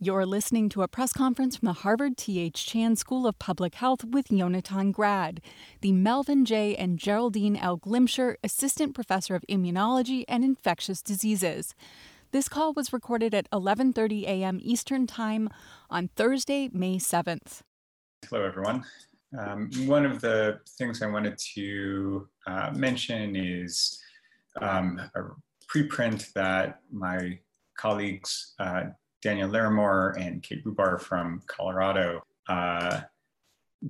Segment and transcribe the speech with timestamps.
[0.00, 2.64] You're listening to a press conference from the Harvard T.H.
[2.64, 5.40] Chan School of Public Health with Yonatan Grad,
[5.80, 6.76] the Melvin J.
[6.76, 7.76] and Geraldine L.
[7.76, 11.74] Glimcher Assistant Professor of Immunology and Infectious Diseases.
[12.30, 14.60] This call was recorded at 11:30 a.m.
[14.62, 15.50] Eastern Time
[15.90, 17.62] on Thursday, May 7th.
[18.30, 18.84] Hello, everyone.
[19.36, 24.00] Um, one of the things I wanted to uh, mention is
[24.62, 25.22] um, a
[25.66, 27.40] preprint that my
[27.76, 28.90] colleagues uh,
[29.22, 33.00] Daniel Larremore and Kate Bubar from Colorado uh,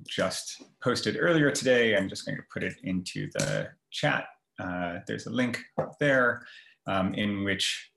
[0.07, 1.95] just posted earlier today.
[1.95, 4.25] I'm just going to put it into the chat.
[4.59, 5.59] Uh, there's a link
[5.99, 6.45] there
[6.87, 7.91] um, in which,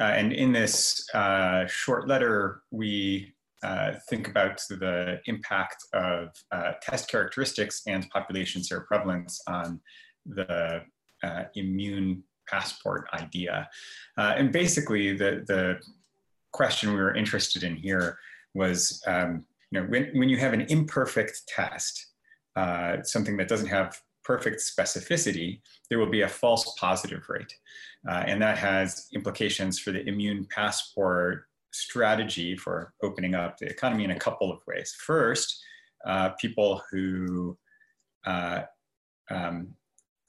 [0.00, 6.72] uh, and in this uh, short letter, we uh, think about the impact of uh,
[6.82, 9.80] test characteristics and population seroprevalence on
[10.26, 10.82] the
[11.54, 13.68] immune passport idea.
[14.16, 15.78] and basically, the, the
[16.52, 18.18] question we were interested in here
[18.54, 22.06] was, um, you know, when, when you have an imperfect test,
[22.56, 27.52] uh, something that doesn't have perfect specificity, there will be a false positive rate.
[28.08, 34.04] Uh, and that has implications for the immune passport strategy for opening up the economy
[34.04, 34.94] in a couple of ways.
[34.98, 35.62] First,
[36.04, 37.56] uh, people who
[38.26, 38.62] uh,
[39.30, 39.68] um,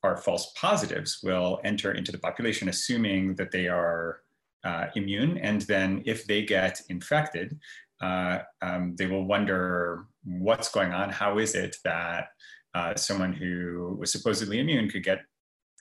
[0.04, 4.22] are false positives will enter into the population assuming that they are
[4.64, 5.38] uh, immune.
[5.38, 7.60] And then if they get infected,
[8.02, 11.10] uh, um, they will wonder what's going on.
[11.10, 12.30] How is it that
[12.74, 15.22] uh, someone who was supposedly immune could get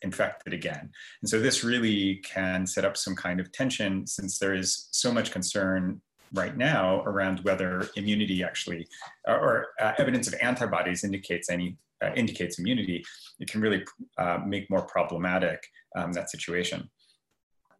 [0.02, 0.90] infected again?
[1.22, 5.12] And so this really can set up some kind of tension since there is so
[5.12, 6.00] much concern
[6.32, 8.86] right now around whether immunity actually
[9.26, 13.04] or uh, evidence of antibodies indicates any uh, indicates immunity.
[13.40, 13.84] It can really
[14.16, 15.62] uh, make more problematic
[15.96, 16.88] um, that situation.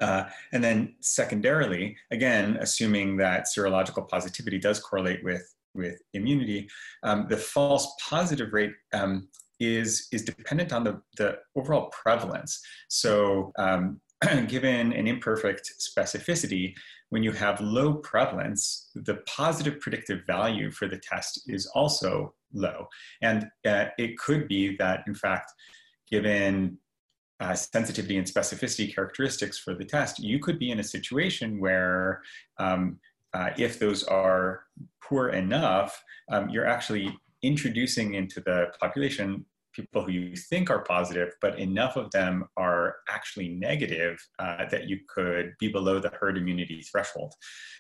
[0.01, 6.69] Uh, and then secondarily, again, assuming that serological positivity does correlate with, with immunity,
[7.03, 9.29] um, the false positive rate um,
[9.59, 12.61] is, is dependent on the, the overall prevalence.
[12.89, 14.01] So um,
[14.49, 16.75] given an imperfect specificity,
[17.11, 22.87] when you have low prevalence, the positive predictive value for the test is also low.
[23.21, 25.53] And uh, it could be that, in fact,
[26.11, 26.79] given
[27.41, 32.23] uh, sensitivity and specificity characteristics for the test, you could be in a situation where
[32.59, 32.99] um,
[33.33, 34.65] uh, if those are
[35.03, 41.33] poor enough, um, you're actually introducing into the population people who you think are positive,
[41.41, 46.37] but enough of them are actually negative uh, that you could be below the herd
[46.37, 47.33] immunity threshold.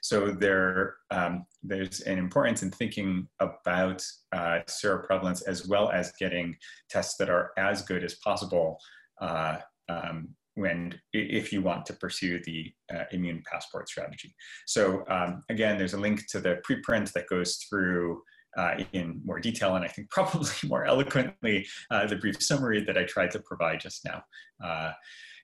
[0.02, 6.56] So there, um, there's an importance in thinking about uh, seroprevalence as well as getting
[6.88, 8.78] tests that are as good as possible
[9.20, 9.58] uh,
[9.88, 14.34] um, when if you want to pursue the uh, immune passport strategy.
[14.66, 18.22] So um, again, there's a link to the preprint that goes through
[18.56, 22.98] uh, in more detail and I think probably more eloquently uh, the brief summary that
[22.98, 24.22] I tried to provide just now.
[24.62, 24.92] Uh,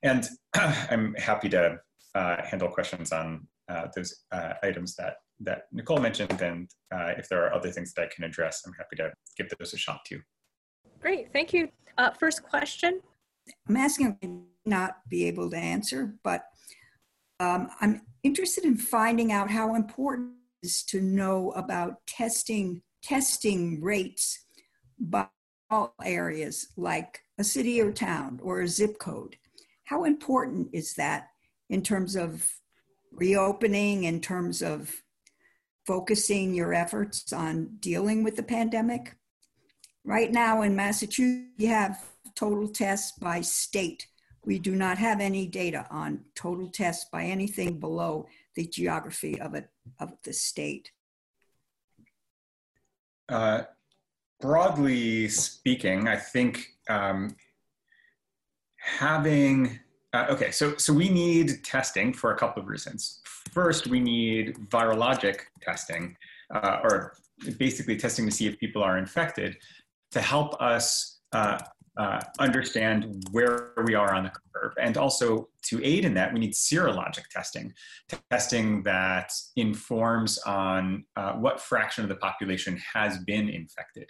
[0.03, 1.77] and I'm happy to
[2.15, 3.47] uh, handle questions on
[3.95, 4.23] those
[4.63, 6.69] items that, that Nicole mentioned and
[7.17, 9.77] if there are other things that I can address, I'm happy to give those a
[9.77, 10.21] shot too.
[10.99, 11.69] Great, thank you.
[12.19, 13.01] first question
[13.67, 16.43] I'm asking not be able to answer, but
[17.39, 23.81] um, I'm interested in finding out how important it is to know about testing testing
[23.81, 24.45] rates
[24.99, 25.27] by
[25.69, 29.37] all areas like a city or town or a zip code.
[29.85, 31.27] How important is that
[31.69, 32.45] in terms of
[33.11, 35.03] reopening, in terms of
[35.85, 39.15] focusing your efforts on dealing with the pandemic?
[40.03, 42.01] Right now in Massachusetts, you have
[42.37, 44.07] total tests by state.
[44.45, 49.55] We do not have any data on total tests by anything below the geography of,
[49.55, 50.91] it, of the state.
[53.27, 53.63] Uh,
[54.39, 57.35] broadly speaking, I think um,
[58.77, 59.79] having
[60.13, 63.19] uh, okay, so so we need testing for a couple of reasons.
[63.51, 66.15] First, we need virologic testing,
[66.55, 67.13] uh, or
[67.57, 69.57] basically testing to see if people are infected,
[70.11, 71.19] to help us
[71.97, 74.73] uh, understand where we are on the curve.
[74.79, 77.73] And also to aid in that, we need serologic testing,
[78.29, 84.09] testing that informs on uh, what fraction of the population has been infected.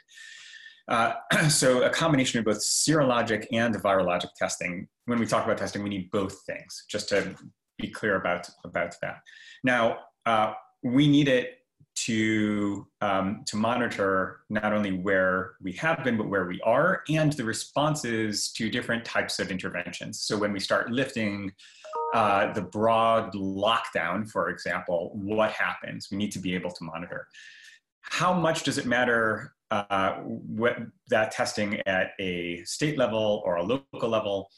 [0.88, 1.14] Uh,
[1.50, 4.88] so a combination of both serologic and virologic testing.
[5.06, 7.36] When we talk about testing, we need both things, just to
[7.78, 9.20] be clear about, about that.
[9.64, 11.57] Now, uh, we need it
[12.06, 17.34] to, um, to monitor not only where we have been, but where we are, and
[17.34, 20.22] the responses to different types of interventions.
[20.22, 21.52] So when we start lifting
[22.14, 26.10] uh, the broad lockdown, for example, what happens?
[26.12, 27.28] We need to be able to monitor.
[28.02, 30.78] How much does it matter uh, what,
[31.10, 34.50] that testing at a state level or a local level?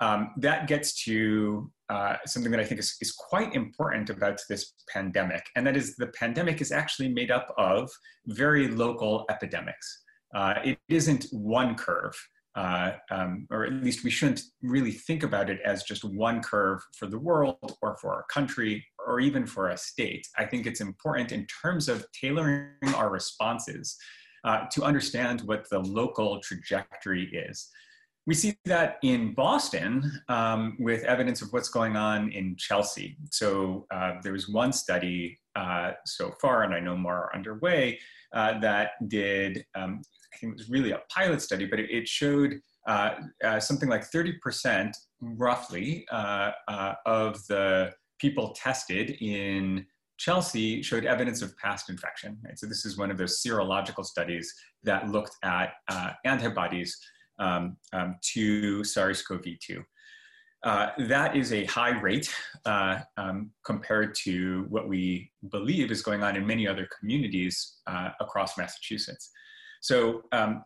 [0.00, 4.74] Um, that gets to uh, something that I think is, is quite important about this
[4.92, 7.90] pandemic, and that is the pandemic is actually made up of
[8.26, 10.04] very local epidemics.
[10.34, 12.14] Uh, it isn't one curve,
[12.54, 16.80] uh, um, or at least we shouldn't really think about it as just one curve
[16.96, 20.26] for the world or for our country or even for a state.
[20.36, 23.96] I think it's important in terms of tailoring our responses
[24.44, 27.68] uh, to understand what the local trajectory is.
[28.28, 33.16] We see that in Boston um, with evidence of what's going on in Chelsea.
[33.30, 37.98] So uh, there was one study uh, so far, and I know more are underway,
[38.34, 40.02] uh, that did, um,
[40.34, 44.10] I think it was really a pilot study, but it, showed uh, uh, something like
[44.10, 44.92] 30%
[45.22, 46.50] roughly uh,
[47.06, 49.86] of the people tested in
[50.18, 52.36] Chelsea showed evidence of past infection.
[52.44, 52.58] Right?
[52.58, 54.52] So this is one of those serological studies
[54.82, 55.72] that looked at
[56.26, 56.94] antibodies
[57.38, 59.84] um, um, to SARS-CoV-2.
[60.64, 62.34] Uh, that is a high rate
[62.66, 68.10] uh, um, compared to what we believe is going on in many other communities uh,
[68.20, 69.30] across Massachusetts.
[69.80, 70.64] So um,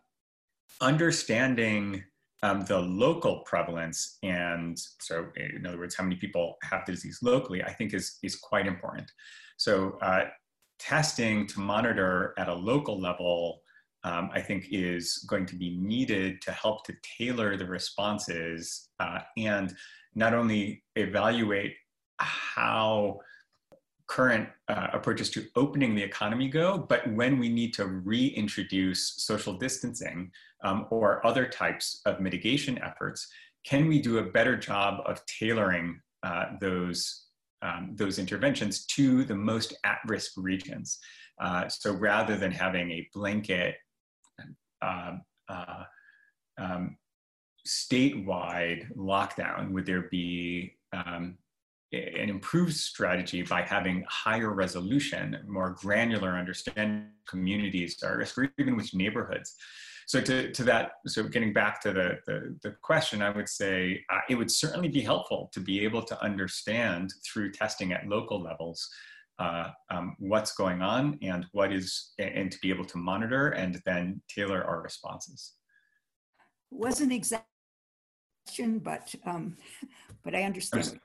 [0.81, 2.03] understanding
[2.41, 7.19] um, the local prevalence and so in other words, how many people have the disease
[7.21, 9.09] locally, I think is, is quite important.
[9.57, 10.25] So uh,
[10.79, 13.61] testing to monitor at a local level
[14.03, 19.19] um, I think is going to be needed to help to tailor the responses uh,
[19.37, 19.73] and
[20.15, 21.75] not only evaluate
[22.19, 23.19] how
[24.07, 29.53] current uh, approaches to opening the economy go, but when we need to reintroduce social
[29.53, 30.31] distancing
[30.63, 33.27] um, or other types of mitigation efforts,
[33.65, 37.27] can we do a better job of tailoring uh, those,
[37.61, 40.99] um, those interventions to the most at-risk regions?
[41.41, 43.75] Uh, so rather than having a blanket
[44.83, 45.83] um, uh,
[46.57, 46.97] um,
[47.67, 51.37] statewide lockdown, would there be um,
[51.93, 58.75] an improved strategy by having higher resolution, more granular understanding communities are risk, or even
[58.75, 59.55] which neighborhoods?
[60.05, 64.03] So to, to that, so getting back to the, the, the question, I would say
[64.09, 68.41] uh, it would certainly be helpful to be able to understand through testing at local
[68.41, 68.89] levels
[69.39, 73.81] uh, um, what's going on and what is, and to be able to monitor and
[73.85, 75.53] then tailor our responses.
[76.71, 77.45] Wasn't exact
[78.45, 79.57] question, but um,
[80.23, 80.99] but I understand.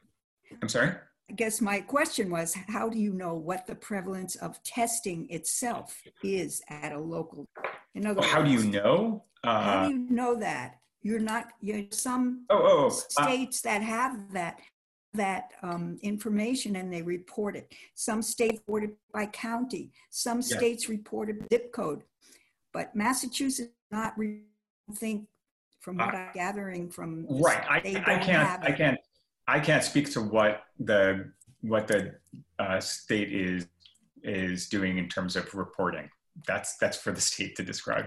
[0.62, 0.92] I'm sorry.
[1.30, 6.00] I guess my question was, how do you know what the prevalence of testing itself
[6.25, 7.46] is at a local?
[7.94, 9.25] In other well, words, how do you know?
[9.44, 10.76] Uh, how do you know that?
[11.02, 11.48] You're not.
[11.60, 14.60] You're some oh, oh, oh uh, states uh, that have that
[15.14, 17.72] that um, information and they report it.
[17.94, 19.90] Some states report it by county.
[20.10, 20.90] Some states yes.
[20.90, 22.02] report it zip code.
[22.72, 24.43] But Massachusetts not re-
[24.94, 25.26] think
[25.81, 27.64] from what uh, I'm gathering from right.
[27.69, 27.76] I,
[28.06, 28.62] I can't.
[28.62, 28.99] I can't.
[29.46, 31.32] I can't speak to what the
[31.62, 32.14] what the
[32.58, 33.66] uh, state is
[34.22, 36.08] is doing in terms of reporting.
[36.46, 38.06] That's that's for the state to describe.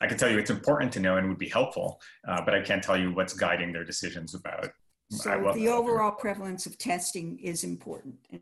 [0.00, 2.60] I can tell you it's important to know and would be helpful, uh, but I
[2.60, 4.68] can't tell you what's guiding their decisions about
[5.10, 8.16] so the overall prevalence of testing is important.
[8.30, 8.40] And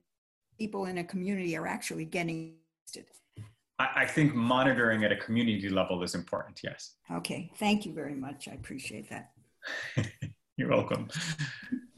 [0.59, 2.55] people in a community are actually getting
[2.87, 3.07] tested.
[3.79, 6.95] I think monitoring at a community level is important, yes.
[7.11, 8.47] Okay, thank you very much.
[8.49, 9.33] I appreciate that.
[10.57, 11.09] You're welcome.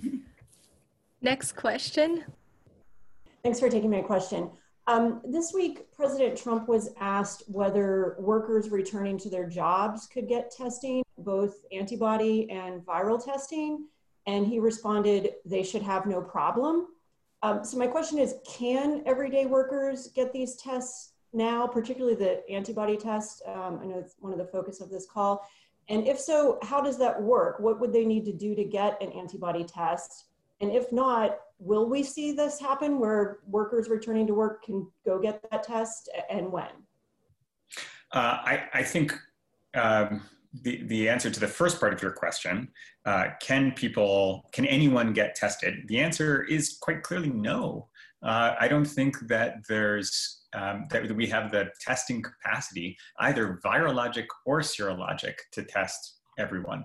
[1.21, 2.25] Next question.
[3.43, 4.51] Thanks for taking my question.
[4.87, 10.51] Um, this week, President Trump was asked whether workers returning to their jobs could get
[10.51, 13.87] testing, both antibody and viral testing.
[14.27, 16.89] And he responded, they should have no problem.
[17.43, 22.97] Um, so my question is, can everyday workers get these tests now, particularly the antibody
[22.97, 23.43] test?
[23.47, 25.47] Um, I know it's one of the focus of this call.
[25.89, 27.61] And if so, how does that work?
[27.61, 30.25] What would they need to do to get an antibody test?
[30.61, 35.21] And if not, will we see this happen where workers returning to work can go
[35.21, 36.69] get that test and when?
[38.13, 39.15] Uh, I, I, think
[39.75, 40.23] um,
[40.63, 42.69] the, the answer to the first part of your question,
[43.05, 45.75] uh, can people, can anyone get tested?
[45.89, 47.89] The answer is quite clearly no.
[48.23, 54.27] Uh, I don't think that there's, um, that we have the testing capacity, either virologic
[54.45, 56.85] or serologic, to test everyone.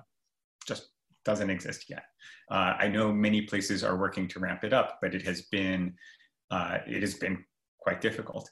[0.68, 0.90] Just
[1.26, 2.04] doesn't exist yet.
[2.50, 5.94] Uh, I know many places are working to ramp it up, but it has been,
[6.52, 7.44] uh, it has been
[7.80, 8.50] quite difficult.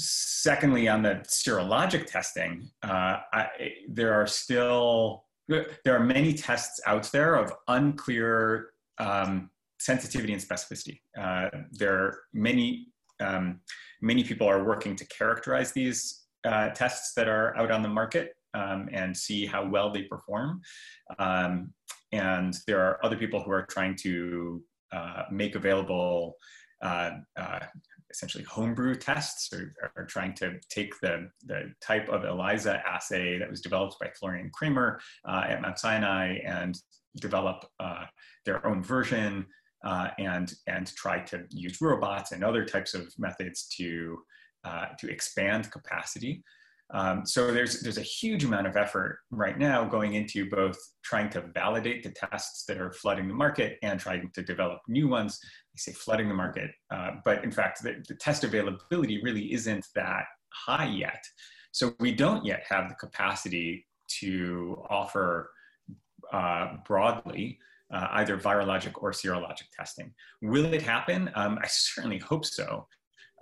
[0.00, 3.48] Secondly, on the serologic testing, uh, I,
[3.88, 11.00] there are still there are many tests out there of unclear um, sensitivity and specificity.
[11.18, 12.86] Uh, there are many
[13.20, 13.60] um,
[14.00, 18.34] many people are working to characterize these uh, tests that are out on the market
[18.54, 20.62] um, and see how well they perform.
[21.18, 21.72] Um,
[22.12, 26.36] and there are other people who are trying to uh, make available
[26.82, 27.60] uh, uh,
[28.10, 33.50] essentially homebrew tests or are trying to take the, the type of ELISA assay that
[33.50, 34.98] was developed by Florian Krammer
[35.28, 36.76] uh, at Mount Sinai and
[37.16, 38.04] develop uh,
[38.44, 39.46] their own version
[39.84, 44.18] uh, and, and try to use robots and other types of methods to,
[44.64, 46.42] uh, to expand capacity.
[46.92, 51.30] Um, so there's, there's a huge amount of effort right now going into both trying
[51.30, 55.38] to validate the tests that are flooding the market and trying to develop new ones.
[55.42, 59.86] I say flooding the market, uh, but in fact, the, the test availability really isn't
[59.94, 61.22] that high yet.
[61.72, 63.86] So we don't yet have the capacity
[64.20, 65.50] to offer
[66.32, 67.58] uh, broadly
[67.92, 70.12] uh, either virologic or serologic testing.
[70.42, 71.30] Will it happen?
[71.34, 72.86] Um, I certainly hope so.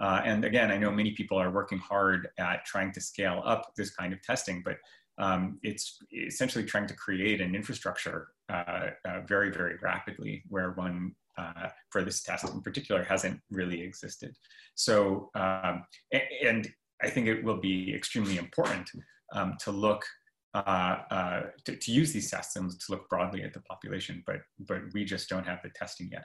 [0.00, 3.73] Uh, and again, I know many people are working hard at trying to scale up
[3.76, 4.76] this kind of testing, but
[5.19, 11.14] um, it's essentially trying to create an infrastructure uh, uh, very, very rapidly where one
[11.37, 14.35] uh, for this test in particular hasn't really existed.
[14.75, 15.85] So, um,
[16.43, 16.69] and
[17.02, 18.90] I think it will be extremely important
[19.33, 20.05] um, to look
[20.55, 24.40] uh, uh, to, to, use these tests and to look broadly at the population, but
[24.61, 26.25] but we just don't have the testing yet.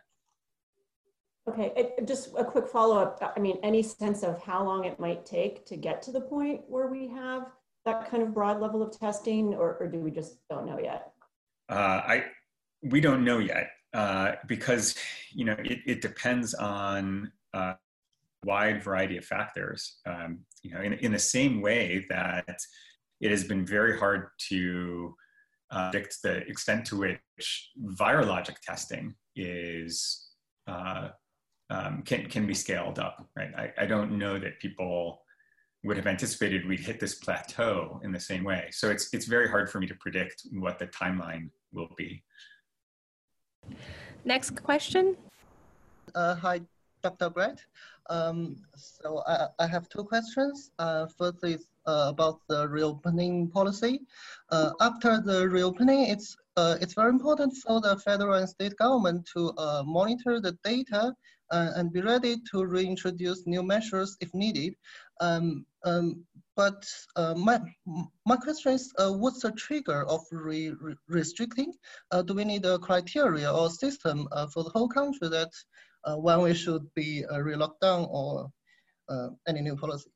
[1.48, 3.34] Okay, it, just a quick follow up.
[3.36, 6.62] I mean, any sense of how long it might take to get to the point
[6.70, 7.48] where we have
[7.86, 11.12] that kind of broad level of testing, or, or do we just don't know yet?
[11.68, 12.26] Uh, I
[12.82, 14.96] we don't know yet uh, because
[15.32, 17.76] you know it, it depends on a uh,
[18.46, 20.00] wide variety of factors.
[20.06, 22.58] Um, you know, in in the same way that
[23.20, 25.14] it has been very hard to
[25.72, 30.30] uh, predict the extent to which virologic testing is
[30.68, 31.10] uh,
[31.74, 33.28] um, can can be scaled up.
[33.36, 35.22] Right, I, I don't know that people
[35.84, 38.70] would have anticipated we'd hit this plateau in the same way.
[38.72, 42.24] So it's it's very hard for me to predict what the timeline will be.
[44.24, 45.18] Next question.
[46.16, 46.62] Uh, hi,
[47.02, 47.30] Dr.
[47.30, 47.60] Brett.
[48.10, 50.72] Um, so I, I have two questions.
[50.78, 54.02] Uh, first is uh, about the reopening policy.
[54.50, 59.28] Uh, after the reopening, it's uh, it's very important for the federal and state government
[59.34, 61.16] to uh, monitor the data
[61.52, 64.74] uh, and be ready to reintroduce new measures if needed.
[65.22, 66.86] Um, um, but
[67.16, 67.60] uh, my,
[68.26, 71.74] my question is, uh, what's the trigger of re re restricting?
[72.12, 75.50] Uh, do we need a criteria or system uh, for the whole country that
[76.06, 78.50] uh, when we should be re-locked down or
[79.48, 80.10] any new policy?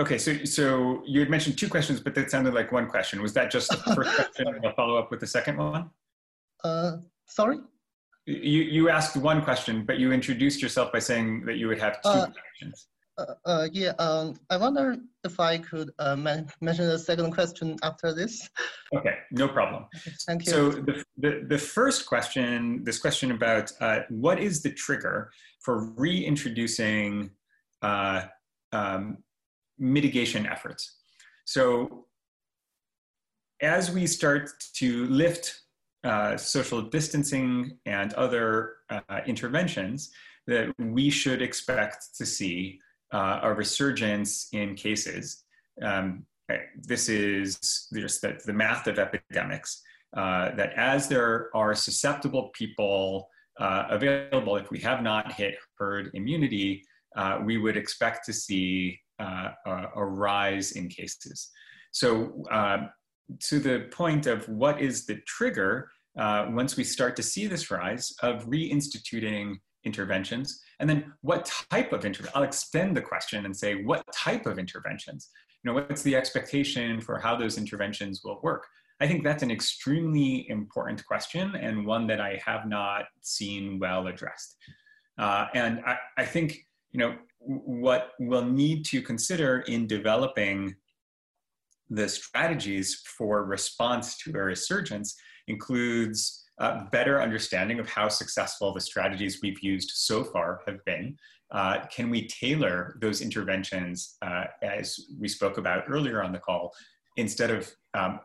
[0.00, 3.20] okay, so so you had mentioned two questions, but that sounded like one question.
[3.20, 5.90] Was that just the first question and a follow up with the second one?
[7.26, 7.58] sorry?
[8.30, 12.00] You, you asked one question, but you introduced yourself by saying that you would have
[12.02, 12.86] two uh, questions.
[13.18, 18.14] Uh, uh, yeah, um, I wonder if I could uh, mention the second question after
[18.14, 18.48] this.
[18.94, 19.86] Okay, no problem.
[20.26, 20.52] Thank you.
[20.52, 25.90] So the, the, the first question, this question about uh, what is the trigger for
[25.96, 27.30] reintroducing
[27.82, 28.22] uh,
[28.72, 29.18] um,
[29.78, 30.98] mitigation efforts?
[31.44, 32.06] So
[33.60, 35.59] as we start to lift
[36.02, 40.10] uh, social distancing and other uh, interventions
[40.46, 42.80] that we should expect to see
[43.12, 45.44] uh, a resurgence in cases.
[45.82, 46.24] Um,
[46.74, 49.82] this is just the, the math of epidemics,
[50.16, 53.28] uh, that as there are susceptible people
[53.58, 56.82] uh, available, if we have not hit herd immunity,
[57.44, 61.50] we would expect to see a, a, rise in cases.
[61.92, 62.42] So
[63.38, 67.70] to the point of what is the trigger uh, once we start to see this
[67.70, 70.60] rise of reinstituting interventions?
[70.78, 74.58] And then what type of intervention i'll extend the question and say what type of
[74.58, 75.30] interventions?
[75.62, 78.66] You know what's the expectation for how those interventions will work?
[79.00, 84.06] I think that's an extremely important question and one that i have not seen well
[84.06, 84.56] addressed.
[85.18, 90.74] Uh, and I, I think you know what we'll need to consider in developing
[91.90, 95.16] the strategies for response to a resurgence
[95.48, 101.16] includes uh, better understanding of how successful the strategies we've used so far have been.
[101.50, 106.72] Uh, can we tailor those interventions, uh, as we spoke about earlier on the call,
[107.16, 108.20] instead of um,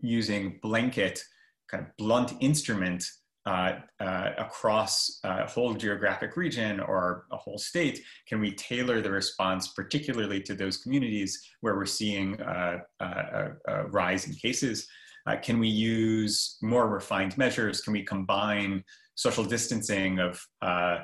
[0.00, 1.22] using blanket,
[1.70, 3.04] kind of blunt instrument
[3.46, 8.02] uh, uh, across a whole geographic region or a whole state?
[8.28, 14.26] Can we tailor the response particularly to those communities where we're seeing a, a rise
[14.26, 14.86] in cases?
[15.26, 17.80] Uh, can we use more refined measures?
[17.80, 18.82] Can we combine
[19.14, 20.98] social distancing of uh,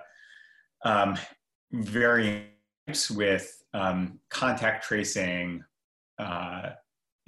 [0.85, 1.17] um,
[1.73, 5.63] variants with um, contact tracing,
[6.19, 6.71] uh,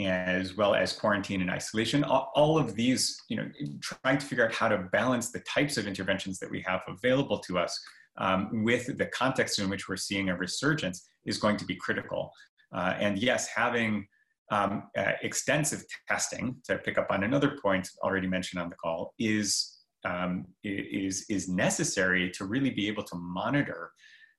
[0.07, 2.05] as well as quarantine and isolation.
[2.05, 3.49] All, of these, you know,
[3.81, 7.39] trying to figure out how to balance the types of interventions that we have available
[7.41, 7.79] to us
[8.19, 12.33] um, with the context in which we're seeing a resurgence is going to be critical.
[12.75, 14.07] Uh, and yes, having
[14.51, 19.15] um, uh, extensive testing, to pick up on another point already mentioned on the call,
[19.19, 23.93] is um, is is necessary to really be able to monitor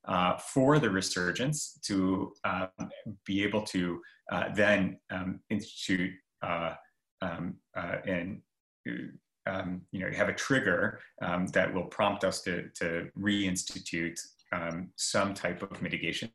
[0.07, 2.69] uh, for the resurgence to um,
[3.25, 6.73] be able to uh, then um, institute uh,
[7.21, 8.41] um, uh, and
[9.47, 14.19] um, you know have a trigger um, that will prompt us to, to reinstitute
[14.95, 16.29] some type of mitigation.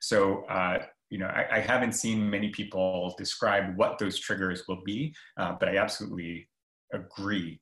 [0.00, 0.78] So uh,
[1.10, 5.54] you know I, I, haven't seen many people describe what those triggers will be, uh,
[5.58, 6.48] but I absolutely
[6.94, 7.60] agree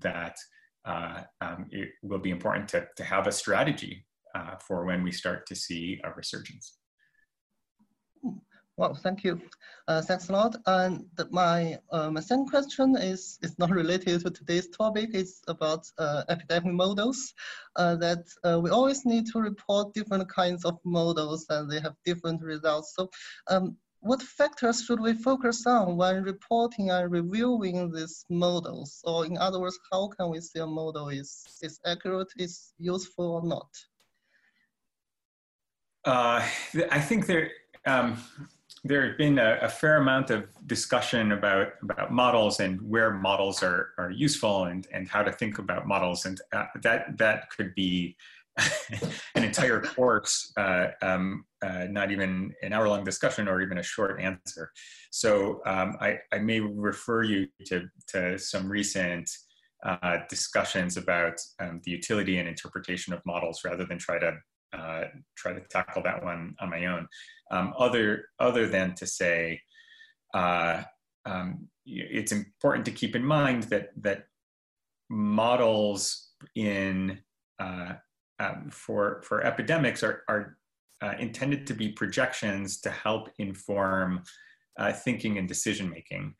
[0.00, 0.36] that
[1.70, 4.04] it will be important to, to have a strategy
[4.34, 6.78] uh, for when we start to see a resurgence.
[8.78, 9.40] Well, thank you.
[9.86, 10.56] Uh, thanks a lot.
[10.66, 15.10] And my, uh, my second question is, is not related to today's topic.
[15.12, 17.34] It's about uh, epidemic models
[17.76, 21.96] uh, that uh, we always need to report different kinds of models and they have
[22.04, 22.94] different results.
[22.96, 23.10] So
[23.48, 29.00] um, what factors should we focus on when reporting and reviewing these models?
[29.04, 33.26] Or in other words, how can we see a model is, is accurate, is useful
[33.26, 33.68] or not?
[36.04, 36.44] Uh,
[36.90, 37.50] I think there
[37.86, 38.16] um,
[38.84, 43.62] there has been a, a, fair amount of discussion about about models and where models
[43.62, 47.74] are are useful and and how to think about models and uh, that that could
[47.76, 48.16] be
[49.34, 53.82] an entire course, uh, um, uh, not even an hour long discussion or even a
[53.82, 54.70] short answer.
[55.10, 59.30] So um, I, I may refer you to to some recent.
[59.84, 64.32] Uh, discussions about um, the utility and interpretation of models rather than try to
[64.72, 65.04] uh,
[65.36, 67.06] try to tackle that one on my own.
[67.50, 69.60] Um, other other than to say,
[70.34, 70.82] uh,
[71.26, 74.24] um, it's important to keep in mind that that
[75.10, 77.18] models in
[77.58, 77.94] uh,
[78.38, 80.56] um, for for epidemics are are
[81.02, 84.22] uh, intended to be projections to help inform
[84.78, 86.34] uh, thinking and decision making.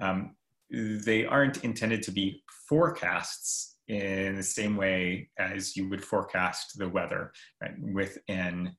[0.00, 0.36] Um,
[0.70, 6.88] they aren't intended to be forecasts in the same way as you would forecast the
[6.88, 7.72] weather right?
[7.92, 8.76] within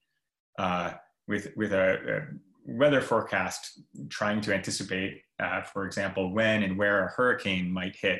[0.57, 0.91] uh,
[1.27, 2.21] with with a, a,
[2.65, 8.19] weather forecast trying to anticipate uh, for example when and where a hurricane might hit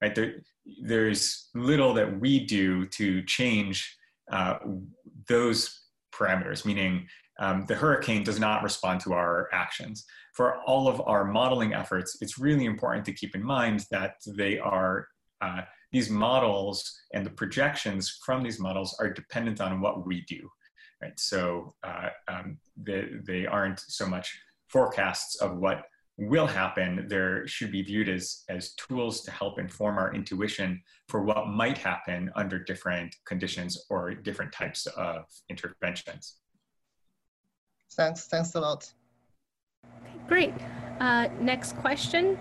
[0.00, 0.36] right there,
[0.82, 3.94] there's little that we do to change
[4.32, 4.56] uh,
[5.28, 5.82] those
[6.14, 7.06] parameters meaning
[7.40, 12.16] um, the hurricane does not respond to our actions for all of our modeling efforts
[12.22, 15.06] it's really important to keep in mind that they are
[15.42, 15.60] uh,
[15.92, 20.48] these models and the projections from these models are dependent on what we do,
[21.02, 21.18] right?
[21.18, 25.82] So uh, um, they, they aren't so much forecasts of what
[26.16, 27.06] will happen.
[27.08, 31.78] There should be viewed as, as tools to help inform our intuition for what might
[31.78, 36.36] happen under different conditions or different types of interventions.
[37.92, 38.92] Thanks, thanks a lot.
[39.84, 40.54] Okay, great.
[41.00, 42.38] Uh, next question.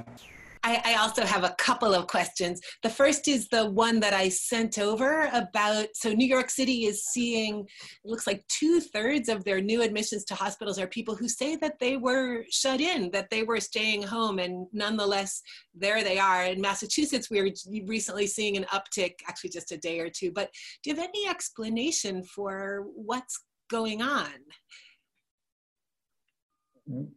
[0.64, 2.60] I, I, also have a couple of questions.
[2.84, 7.06] The first is the one that I sent over about so New York City is
[7.06, 11.30] seeing, it looks like two thirds of their new admissions to hospitals are people who
[11.30, 15.42] say that they were shut in, that they were staying home, and nonetheless,
[15.74, 16.46] there they are.
[16.46, 17.52] In Massachusetts, we were
[17.86, 20.32] recently seeing an uptick, actually just a day or two.
[20.32, 20.52] But
[20.84, 24.30] do you have any explanation for what's going on?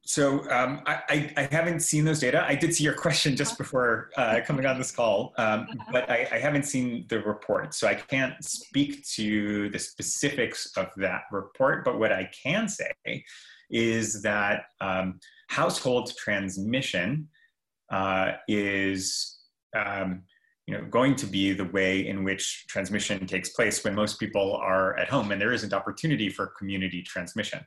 [0.05, 2.45] So um, I, I, haven't seen those data.
[2.47, 6.29] I did see your question just before uh, coming on this call, um, but I,
[6.31, 7.75] I, haven't seen the report.
[7.75, 11.85] So I can't speak to the specifics of that report.
[11.85, 13.25] But what I can say
[13.71, 17.29] is that um, household transmission
[17.91, 19.39] uh, is
[19.75, 20.23] um,
[20.67, 24.55] you know, going to be the way in which transmission takes place when most people
[24.57, 27.61] are at home and there isn't opportunity for community transmission.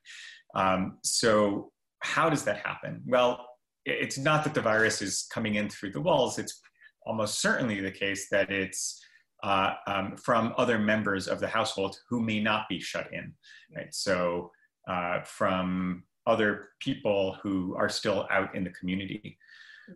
[0.55, 1.71] Um, so
[2.05, 3.01] how does that happen?
[3.05, 3.45] Well,
[3.85, 6.39] it's not that the virus is coming in through the walls.
[6.39, 6.61] It's
[7.05, 9.03] almost certainly the case that it's
[9.43, 13.33] uh, um, from other members of the household who may not be shut in,
[13.75, 13.93] right?
[13.93, 14.51] So
[14.87, 19.37] uh, from other people who are still out in the community.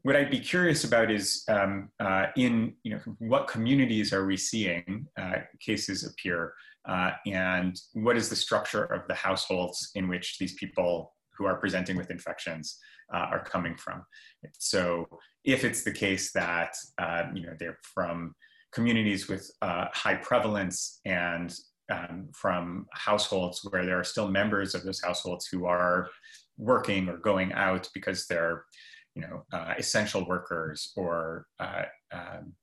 [0.04, 4.38] what I'd be curious about is um, uh, in you know what communities are we
[4.38, 6.54] seeing uh, cases appear,
[6.88, 11.56] uh, and what is the structure of the households in which these people who are
[11.56, 12.78] presenting with infections
[13.14, 14.04] uh, are coming from.
[14.60, 15.08] So
[15.46, 18.36] if it's the case that uh, you know they're from
[18.72, 21.52] communities with uh, high prevalence and
[21.92, 26.08] um, from households where there are still members of those households who are
[26.58, 28.66] working or going out because they're
[29.16, 32.54] you know uh, essential workers or uh, um,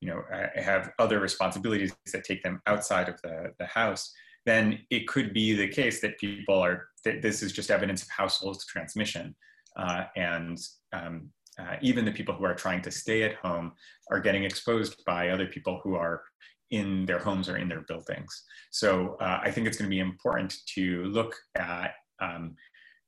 [0.00, 4.12] you know uh, have other responsibilities that take them outside of the, the house
[4.48, 8.08] then it could be the case that people are that this is just evidence of
[8.08, 9.34] household transmission
[9.76, 10.58] uh, and
[10.92, 13.72] um, uh, even the people who are trying to stay at home
[14.10, 16.22] are getting exposed by other people who are
[16.70, 18.44] in their homes or in their buildings.
[18.70, 22.54] So uh, I think it's going to be important to look at um,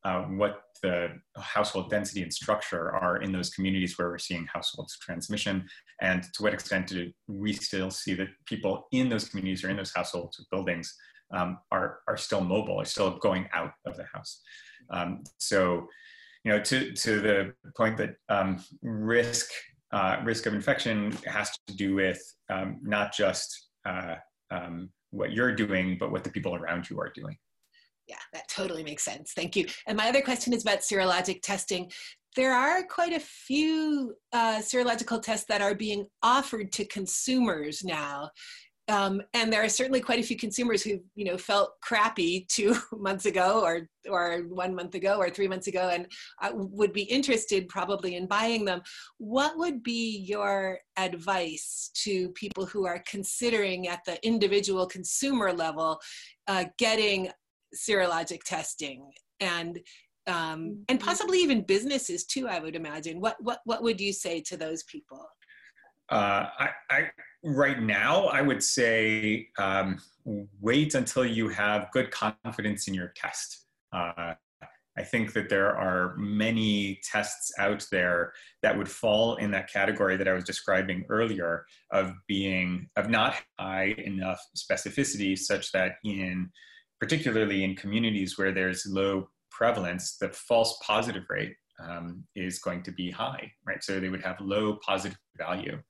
[0.05, 4.91] uh, what the household density and structure are in those communities where we're seeing household
[5.03, 5.69] transmission,
[6.01, 9.77] and to what extent do we still see that people in those communities or in
[9.77, 10.97] those households or buildings
[11.33, 14.41] um, are, are still mobile, are still going out of the house.
[14.91, 15.89] Um, so
[16.45, 19.51] you know, to, to the point that um, risk,
[19.93, 24.15] uh, risk of infection has to do with um, not just uh,
[24.51, 27.37] um, what you're doing, but what the people around you are doing.
[28.07, 29.33] Yeah, that totally makes sense.
[29.35, 29.67] Thank you.
[29.87, 31.91] And my other question is about serologic testing.
[32.37, 38.31] There are quite a few uh, serological tests that are being offered to consumers now.
[38.91, 42.77] Um, and there are certainly quite a few consumers who, you know, felt crappy two
[42.93, 46.07] months ago, or or one month ago, or three months ago, and
[46.43, 48.83] uh, would be interested probably in buying them.
[49.19, 56.01] What would be your advice to people who are considering at the individual consumer level
[56.49, 57.31] uh, getting
[57.75, 59.79] serologic testing and
[60.27, 61.07] um, and mm-hmm.
[61.07, 62.49] possibly even businesses too?
[62.49, 63.21] I would imagine.
[63.21, 65.29] What what what would you say to those people?
[66.11, 67.11] Uh, I, I,
[67.43, 69.99] right now, I would say um,
[70.61, 73.67] wait until you have good confidence in your test.
[73.93, 74.35] Uh,
[74.99, 80.17] I think that there are many tests out there that would fall in that category
[80.17, 86.51] that I was describing earlier of being of not high enough specificity, such that in
[87.01, 92.93] particularly in communities where there's low prevalence, the false positive rate um, is going to
[92.93, 93.83] be high, right?
[93.83, 95.81] So they would have low positive value.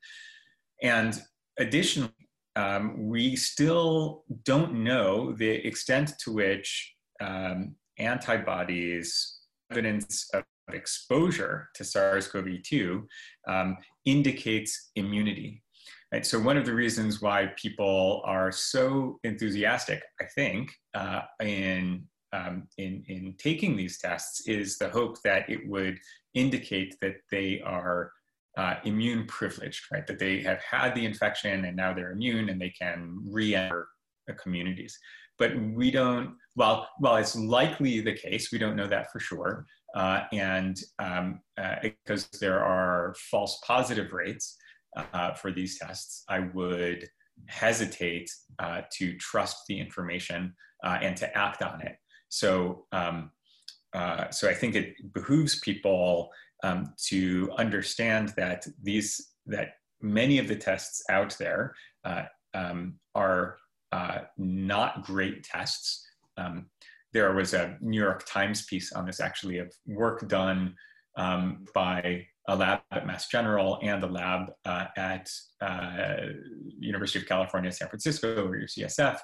[0.83, 1.21] And
[1.61, 2.11] additionally,
[2.57, 9.39] um, we still don't know the extent to which um, antibodies,
[9.71, 13.03] evidence of exposure to SARS-CoV-2
[13.49, 15.63] um, indicates immunity.
[16.13, 16.27] Right?
[16.27, 22.69] So one of the reasons why people are so enthusiastic, I think, uh, in um,
[22.79, 25.99] in, in taking these tests is the hope that it would
[26.35, 28.13] indicate that they are
[28.57, 30.07] uh, immune privileged, right?
[30.07, 33.89] That they have had the infection and now they're immune and they can re-enter
[34.39, 34.99] communities.
[35.39, 39.67] But we don't, well, well, it's likely the case, we don't know that for sure.
[39.95, 44.57] Uh, and um, uh, because there are false positive rates
[44.97, 47.09] uh, for these tests, I would
[47.47, 51.97] hesitate uh, to trust the information uh, and to act on it.
[52.29, 53.31] So, um,
[53.95, 56.31] uh, so I think it behooves people
[56.63, 63.57] um, to understand that these that many of the tests out there uh, um, are
[63.93, 66.07] uh, not great tests.
[66.37, 66.67] Um,
[67.13, 70.75] there was a New York Times piece on this actually of work done
[71.17, 76.17] um, by a lab at Mass General and a lab uh, at uh,
[76.79, 79.19] University of California, San Francisco, or UCSF,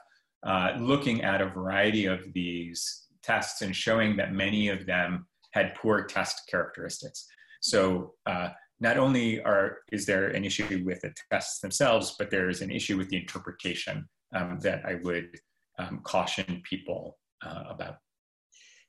[0.45, 5.75] uh, looking at a variety of these tests and showing that many of them had
[5.75, 7.27] poor test characteristics.
[7.61, 12.61] So uh, not only are, is there an issue with the tests themselves, but there's
[12.61, 15.31] an issue with the interpretation um, that I would
[15.79, 17.97] um, caution people uh, about.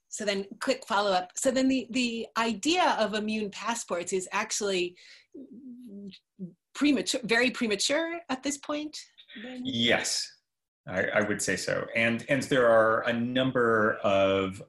[0.09, 1.31] So then quick follow up.
[1.35, 4.95] So then the, the idea of immune passports is actually
[6.75, 8.97] premature, very premature at this point?
[9.43, 9.61] Then?
[9.63, 10.29] Yes,
[10.87, 11.85] I, I, would say so.
[11.95, 14.61] And, and there are a number of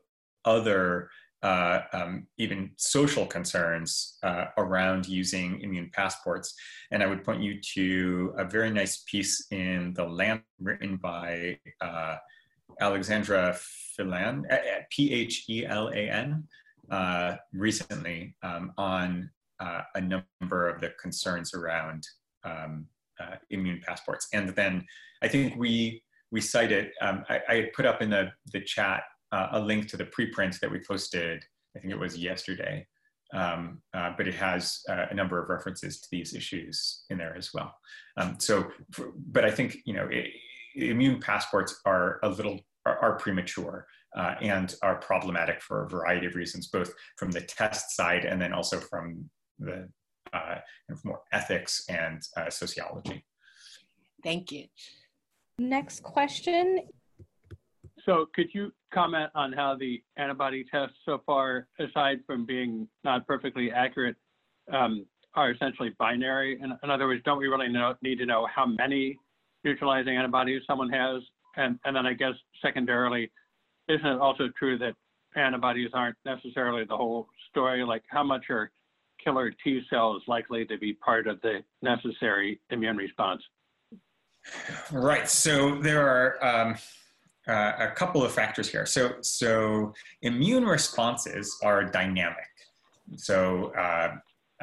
[0.45, 1.09] other
[1.43, 6.55] uh, um, even social concerns uh, around using immune passports.
[6.91, 11.59] And I would point you to a very nice piece in The Lancet written by
[11.81, 12.17] uh,
[12.81, 13.57] Alexandra
[13.97, 14.47] Phelan,
[14.91, 16.45] P H E L A N,
[16.91, 22.07] uh, recently um, on uh, a number of the concerns around
[22.45, 22.87] um,
[23.21, 24.29] uh, immune passports.
[24.33, 24.85] And then
[25.23, 29.49] I think we we cited, um, I, I put up in the, the chat uh,
[29.53, 31.43] a link to the preprint that we posted,
[31.77, 32.87] I think it was yesterday,
[33.35, 37.37] um, uh, but it has uh, a number of references to these issues in there
[37.37, 37.75] as well.
[38.17, 40.27] Um, so, for, but I think you know, it,
[40.75, 43.87] immune passports are a little are, are premature
[44.17, 48.41] uh, and are problematic for a variety of reasons, both from the test side and
[48.41, 49.89] then also from the
[50.33, 50.57] uh,
[51.05, 53.25] more ethics and uh, sociology.
[54.23, 54.67] Thank you.
[55.59, 56.89] Next question.
[58.09, 63.27] So could you comment on how the antibody tests so far, aside from being not
[63.27, 64.17] perfectly accurate,
[64.73, 66.59] um, are essentially binary?
[66.59, 69.19] In, other words, don't we really know, need to know how many
[69.63, 71.23] neutralizing antibodies someone has?
[71.57, 73.31] And, and then I guess secondarily,
[73.89, 74.95] isn't it also true that
[75.37, 77.85] antibodies aren't necessarily the whole story?
[77.85, 78.71] Like how much are
[79.23, 83.43] killer T cells likely to be part of the necessary immune response?
[84.91, 85.29] Right.
[85.29, 86.77] So there are um,
[87.49, 88.85] uh, a couple of factors here.
[88.85, 92.45] So, so immune responses are dynamic.
[93.17, 94.17] So uh,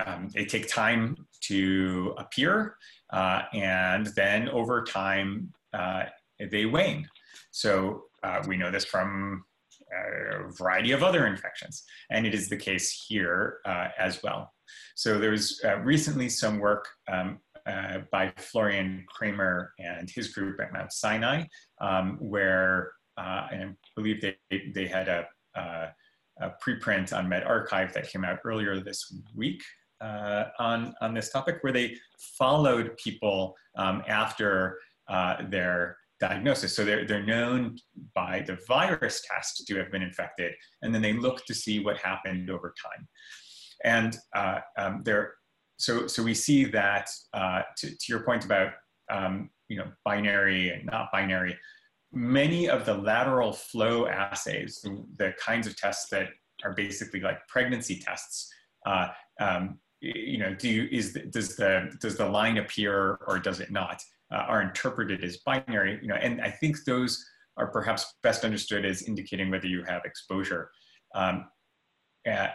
[0.05, 2.75] um, they take time to appear,
[3.11, 6.03] uh, and then over time uh,
[6.51, 7.07] they wane.
[7.51, 9.43] So uh, we know this from
[9.91, 13.59] a variety of other infections, and it is the case here
[13.97, 14.51] as well.
[14.95, 20.73] So there was recently some work um, uh, by Florian Krammer and his group at
[20.73, 21.43] Mount Sinai,
[21.81, 24.35] um, where uh, I believe they,
[24.73, 25.25] they had a,
[25.55, 25.87] a,
[26.41, 29.63] a, preprint on medRxiv that came out earlier this week
[30.01, 31.97] uh, on, on this topic, where they
[32.37, 36.75] followed people um, after uh, their diagnosis.
[36.75, 37.77] So they're, they're known
[38.13, 41.97] by the virus test to have been infected, and then they look to see what
[41.97, 43.07] happened over time.
[43.83, 45.33] And uh, um, there
[45.77, 48.71] so so we see that uh, to, to, your point about
[49.11, 51.57] um, you know binary and not binary
[52.11, 54.85] many of the lateral flow assays
[55.17, 56.29] the, kinds of tests that
[56.63, 58.49] are basically like pregnancy tests
[58.85, 59.07] uh,
[59.39, 64.01] um, you know do is does the does the line appear or does it not
[64.31, 67.25] uh, are interpreted as binary you know and i think those
[67.57, 70.69] are perhaps best understood as indicating whether you have exposure.
[71.13, 71.47] Um,
[72.29, 72.47] uh,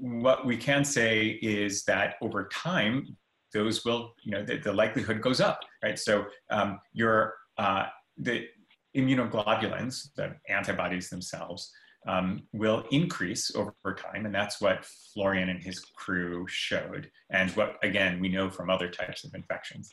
[0.00, 3.16] what we can say is that over time,
[3.52, 5.98] those will, you know, the, the likelihood goes up, right?
[5.98, 7.86] So um, your, uh,
[8.18, 8.46] the
[8.96, 11.72] immunoglobulins, the antibodies themselves,
[12.06, 14.26] um, will increase over time.
[14.26, 17.10] And that's what Florian and his crew showed.
[17.30, 19.90] And what, again, we know from other types of infections.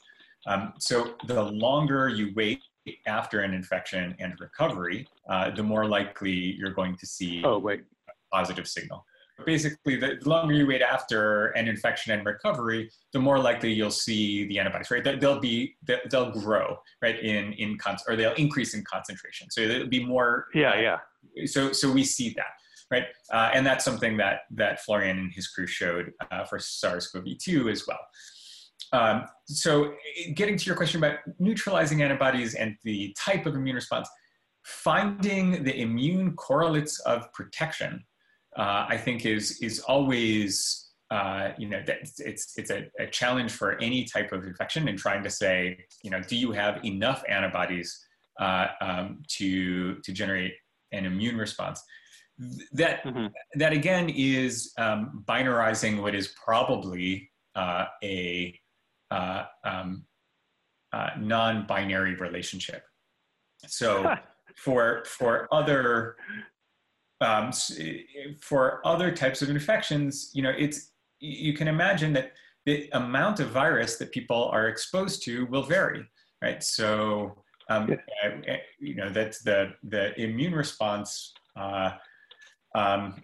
[0.47, 2.61] Um, so the longer you wait
[3.05, 7.81] after an infection and recovery, uh, the more likely you're going to see oh, wait.
[8.09, 9.05] a positive signal
[9.45, 14.45] basically the longer you wait after an infection and recovery the more likely you'll see
[14.47, 15.03] the antibodies right?
[15.03, 15.75] They'll be
[16.09, 19.47] they'll grow right in in con- or they'll increase in concentration.
[19.51, 21.45] So it'll be more yeah yeah.
[21.45, 22.53] so so we see that
[22.91, 23.05] right?
[23.31, 27.87] Uh, and that's something that that florian and his crew showed uh, for sars-cov-2 as
[27.87, 27.99] well.
[28.93, 29.93] Um, so
[30.35, 34.09] getting to your question about neutralizing antibodies and the type of immune response
[34.63, 38.03] finding the immune correlates of protection
[38.57, 42.19] uh, I think is is always uh, you know it's
[42.57, 46.21] it's a, a, challenge for any type of infection and trying to say you know
[46.21, 47.97] do you have enough antibodies
[48.39, 50.53] uh, um, to to generate
[50.91, 51.81] an immune response?
[52.73, 53.27] That mm-hmm.
[53.55, 58.57] that again is um, binarizing what is probably uh, a
[59.11, 60.05] uh, um,
[60.93, 62.83] uh, non-binary relationship.
[63.67, 64.15] So
[64.55, 66.15] for for other
[67.21, 67.51] um,
[68.41, 72.33] for other types of infections, you know, it's you can imagine that
[72.65, 76.05] the amount of virus that people are exposed to will vary,
[76.41, 76.63] right?
[76.63, 77.35] So,
[77.69, 78.53] um, yeah.
[78.53, 81.91] uh, you know, that the the immune response, uh,
[82.75, 83.23] um,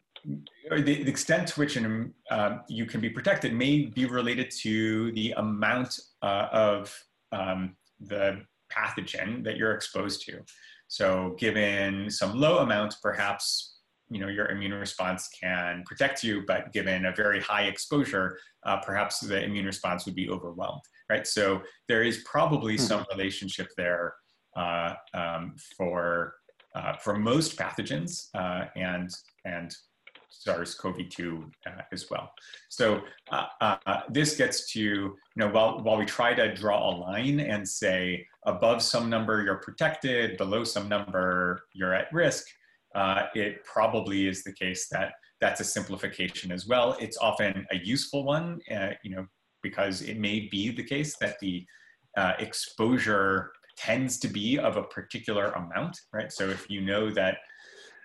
[0.69, 4.51] or the, the, extent to which an, uh, you can be protected may be related
[4.61, 6.93] to the amount uh, of
[7.31, 10.39] um, the pathogen that you're exposed to.
[10.87, 13.76] So, given some low amount, perhaps
[14.09, 18.77] you know your immune response can protect you but given a very high exposure uh,
[18.77, 22.85] perhaps the immune response would be overwhelmed right so there is probably mm-hmm.
[22.85, 24.13] some relationship there
[24.55, 26.35] uh, um, for
[26.75, 29.09] uh, for most pathogens uh, and
[29.45, 29.75] and
[30.29, 32.31] SARS-CoV-2 uh, as well.
[32.69, 33.75] So uh,
[34.09, 38.25] this gets to you know while while we try to draw a line and say
[38.45, 42.45] above some number you're protected, below some number you're at risk
[42.97, 46.97] uh, it probably is the case that that's a simplification as well.
[46.99, 49.27] It's often a useful one, uh, you know,
[49.61, 51.63] because it may be the case that the
[52.17, 56.31] uh, exposure tends to be of a particular amount, right?
[56.31, 57.37] So if you know that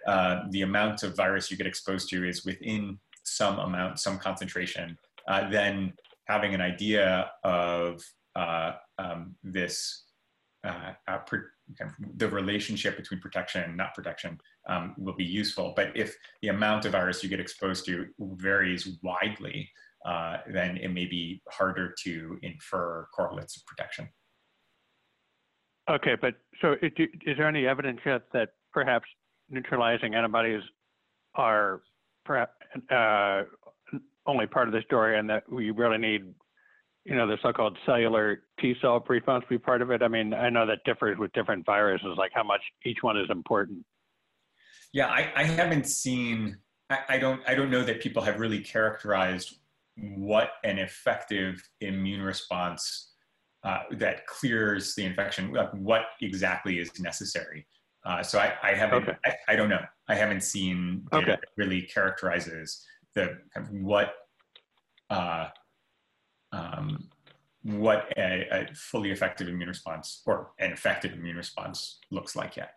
[0.06, 4.98] uh, the amount of virus you get exposed to is within some amount, some concentration,
[5.26, 5.94] uh, then
[6.28, 8.02] having an idea of
[8.36, 10.04] uh, um, this
[10.64, 15.72] uh, uh, kind of the relationship between protection and not protection um, will be useful.
[15.74, 19.68] But if the amount of virus you get exposed to varies widely,
[20.04, 24.08] uh, then it may be harder to infer correlates of protection.
[25.90, 29.06] Okay, but so it, is there any evidence yet that perhaps
[29.50, 30.62] neutralizing antibodies
[31.34, 31.82] are
[32.24, 32.52] perhaps
[32.90, 33.42] uh,
[34.26, 36.32] only part of the story and that we really need
[37.04, 40.02] you know, the so-called cellular T cell response be part of it?
[40.02, 43.28] I mean, I know that differs with different viruses, like how much each one is
[43.30, 43.84] important.
[44.92, 46.58] Yeah, I, I haven't seen.
[46.90, 47.40] I, I don't.
[47.46, 49.58] I don't know that people have really characterized
[49.96, 53.12] what an effective immune response
[53.64, 55.52] uh, that clears the infection.
[55.52, 57.66] Like what exactly is necessary?
[58.04, 59.08] Uh, so I, I haven't.
[59.08, 59.16] Okay.
[59.24, 59.82] I, I, don't know.
[60.08, 61.30] I haven't seen data okay.
[61.32, 62.84] that really characterizes
[63.14, 64.14] the kind of what.
[65.10, 65.48] Uh,
[66.52, 67.08] um,
[67.62, 72.74] what a, a, fully effective immune response or an effective immune response looks like yet.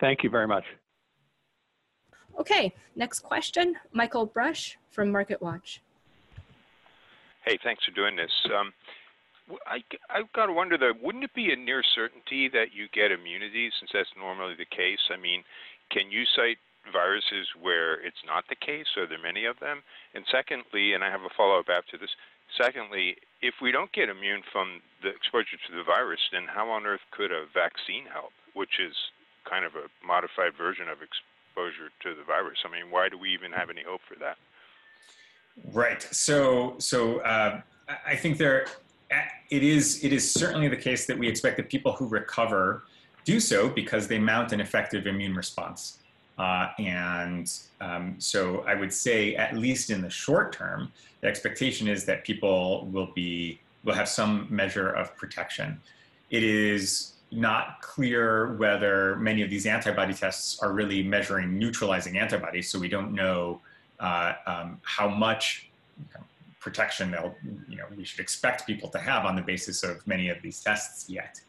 [0.00, 0.64] Thank you very much.
[2.40, 5.82] Okay, next question, Michael Brush from Market Watch.
[7.44, 8.32] Hey, thanks for doing this.
[8.56, 8.72] Um,
[9.66, 13.10] I, I've got to wonder though, wouldn't it be a near certainty that you get
[13.10, 15.10] immunity since that's normally the case?
[15.12, 15.44] I mean,
[15.90, 16.58] can you cite
[16.90, 18.86] viruses where it's not the case?
[18.96, 19.82] Are there many of them?
[20.14, 22.10] And secondly, and I have a follow up after this,
[22.60, 26.86] Secondly, if we don't get immune from the exposure to the virus, then how on
[26.86, 28.94] earth could a vaccine help, which is
[29.48, 32.58] kind of a modified version of exposure to the virus?
[32.64, 34.36] I mean, why do we even have any hope for that?
[35.72, 36.02] Right.
[36.02, 37.60] So, so uh,
[38.06, 38.66] I think there,
[39.50, 40.02] it is.
[40.02, 42.84] It is certainly the case that we expect that people who recover
[43.24, 45.98] do so because they mount an effective immune response.
[46.38, 51.88] Uh, and um, so I would say, at least in the short term, the expectation
[51.88, 55.80] is that people will be will have some measure of protection.
[56.30, 62.70] It is not clear whether many of these antibody tests are really measuring neutralizing antibodies,
[62.70, 63.60] so we don't know
[63.98, 65.68] uh, um, how much
[66.62, 67.34] protection they'll,
[67.68, 70.60] you know, we should expect people to have on the basis of many of these
[70.62, 71.40] tests yet.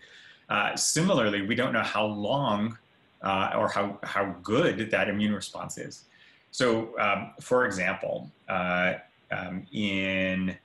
[0.49, 2.77] Uh, similarly, we don't know how long
[3.23, 6.05] uh, or how, how good that immune response is.
[6.51, 8.93] So, um, for example, uh,
[9.31, 10.55] um, in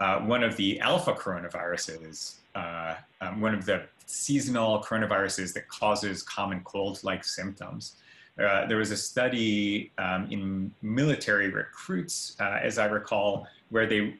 [0.00, 6.22] uh, one of the alpha coronaviruses, uh, um, one of the seasonal coronaviruses that causes
[6.22, 7.96] common cold like symptoms,
[8.42, 14.14] uh, there was a study um, in military recruits, uh, as I recall, where they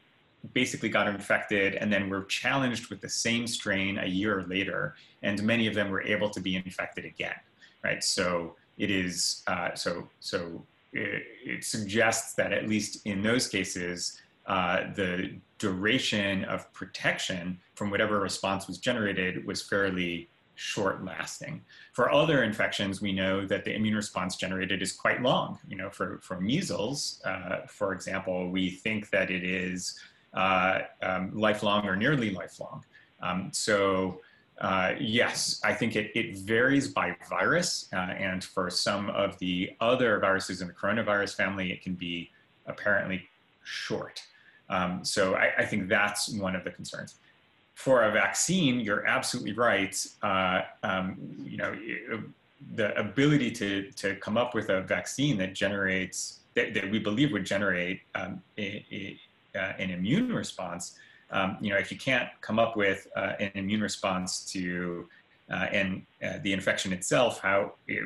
[0.54, 5.42] basically got infected and then were challenged with the same strain a year later, and
[5.42, 7.34] many of them were able to be infected again
[7.86, 8.02] right?
[8.02, 14.20] So it is, uh, so, so it, it, suggests that at least in those cases,
[14.46, 21.62] uh, the duration of protection from whatever response was generated was fairly short lasting.
[21.92, 25.58] For other infections, we know that the immune response generated is quite long.
[25.68, 29.98] You know, for, for measles, uh, for example, we think that it is
[30.34, 32.84] uh, um, lifelong or nearly lifelong.
[33.22, 34.20] Um, so
[34.60, 37.88] uh, yes, I think it, it varies by virus.
[37.92, 42.30] Uh, and for some of the other viruses in the coronavirus family, it can be
[42.66, 43.28] apparently
[43.64, 44.22] short.
[44.68, 47.16] Um, so I, I, think that's one of the concerns.
[47.74, 49.94] For a vaccine, you're absolutely right.
[50.22, 51.76] Uh, um, you know,
[52.74, 57.30] the ability to, to come up with a vaccine that generates, that, that we believe
[57.32, 59.20] would generate um, a, a,
[59.56, 60.98] uh, an immune response
[61.30, 65.08] um, you know, if you can't come up with uh, an immune response to
[65.50, 68.02] uh, and uh, the infection itself, how it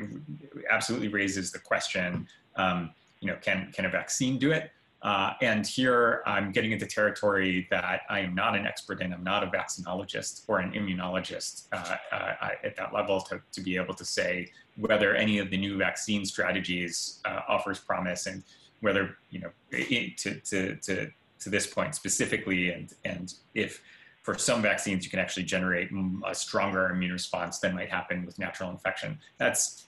[0.70, 4.70] absolutely raises the question, um, you know, can, can a vaccine do it?
[5.02, 9.14] Uh, and here I'm getting into territory that I am not an expert in.
[9.14, 13.76] I'm not a vaccinologist or an immunologist uh, uh, at that level to, to be
[13.76, 18.42] able to say whether any of the new vaccine strategies offers promise and
[18.80, 23.82] whether, you know, it, to, to, to to this point specifically, and and if
[24.22, 25.90] for some vaccines you can actually generate
[26.26, 29.18] a stronger immune response than might happen with natural infection.
[29.38, 29.86] That's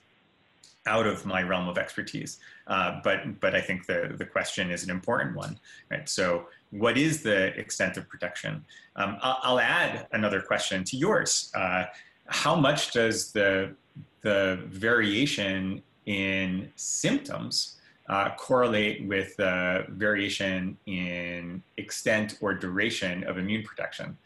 [0.85, 4.83] out of my realm of expertise, uh, but but I think the the question is
[4.83, 5.57] an important one,
[5.89, 6.09] right?
[6.09, 8.65] So, what is the extent of protection?
[8.97, 11.51] Um, I'll, I'll, add another question to yours.
[11.55, 11.85] Uh,
[12.25, 13.73] how much does the
[14.21, 17.77] the variation in symptoms
[18.09, 24.17] uh, correlate with the variation in extent or duration of immune protection.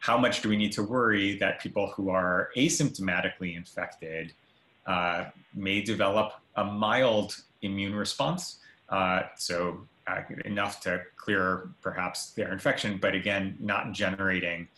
[0.00, 4.32] How much do we need to worry that people who are asymptomatically infected
[4.86, 8.58] uh, may develop a mild immune response
[8.88, 14.68] Uh, so uh, enough to clear perhaps their infection, but again, not generating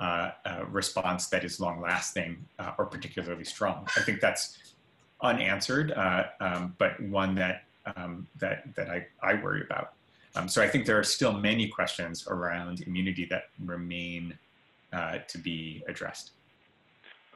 [0.00, 3.86] uh, a response that is long lasting uh, or particularly strong.
[3.96, 4.74] I think that's
[5.22, 7.63] unanswered, uh, um, but one that,
[7.96, 9.92] um, that, that I, I worry about.
[10.36, 14.36] Um, so I think there are still many questions around immunity that remain
[14.92, 16.32] uh, to be addressed.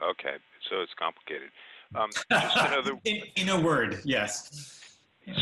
[0.01, 0.35] Okay,
[0.69, 1.49] so it's complicated.
[1.95, 2.99] Um, just another.
[3.05, 4.79] in, in, a word, yes.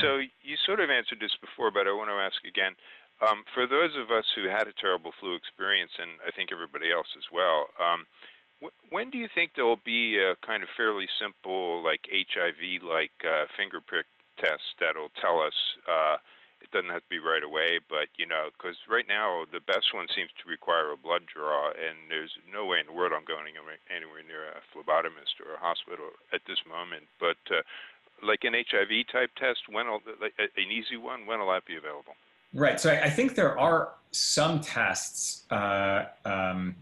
[0.02, 2.74] So you sort of answered this before, but I want to ask again.
[3.18, 6.92] Um, for those of us who had a terrible flu experience, and I think everybody
[6.92, 8.06] else as well, um,
[8.90, 13.46] when do you think there will be a kind of fairly simple, like HIV-like uh,
[13.58, 14.06] finger prick
[14.38, 15.56] test that'll tell us?
[15.88, 16.18] Uh,
[16.62, 19.94] it doesn't have to be right away, but you know, because right now the best
[19.94, 23.26] one seems to require a blood draw, and there's no way in the world I'm
[23.26, 27.06] going anywhere near a phlebotomist or a hospital at this moment.
[27.20, 27.62] But uh,
[28.26, 31.78] like an HIV type test, when will, like an easy one, when will that be
[31.78, 32.16] available?
[32.54, 32.80] Right.
[32.80, 36.76] So I, I think there are some tests uh, um,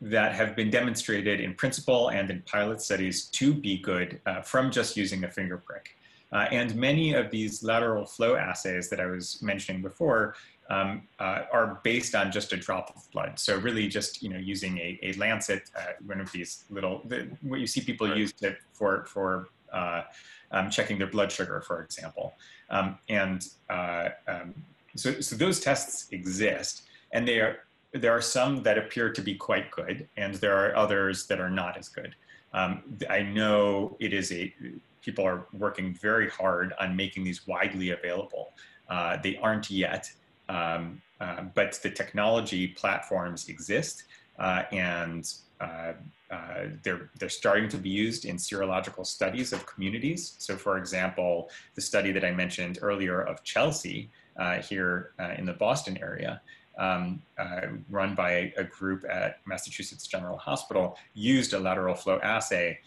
[0.00, 4.70] that have been demonstrated in principle and in pilot studies to be good uh, from
[4.70, 5.96] just using a finger prick.
[6.32, 10.34] Uh, and many of these lateral flow assays that I was mentioning before
[10.70, 13.38] um, uh, are based on just a drop of blood.
[13.38, 17.28] So really just, you know, using a, a lancet, uh, one of these little, the,
[17.42, 18.16] what you see people right.
[18.16, 20.02] use it for, for uh,
[20.50, 22.34] um, checking their blood sugar, for example.
[22.70, 24.54] Um, and uh, um,
[24.96, 27.58] so, so those tests exist and they are,
[27.92, 31.50] there are some that appear to be quite good and there are others that are
[31.50, 32.14] not as good.
[32.54, 34.54] Um, I know it is a,
[35.02, 38.52] people are working very hard on making these widely available.
[38.88, 40.10] Uh, they aren't yet,
[40.48, 44.04] um, uh, but the technology platforms exist
[44.38, 45.92] uh, and uh,
[46.30, 50.34] uh, they're, they're starting to be used in serological studies of communities.
[50.38, 55.52] So for example, the study that I mentioned earlier of Chelsea uh, here in the
[55.52, 56.40] Boston area,
[56.78, 62.18] um, uh, run by a, a, group at Massachusetts General Hospital used a lateral flow
[62.22, 62.78] assay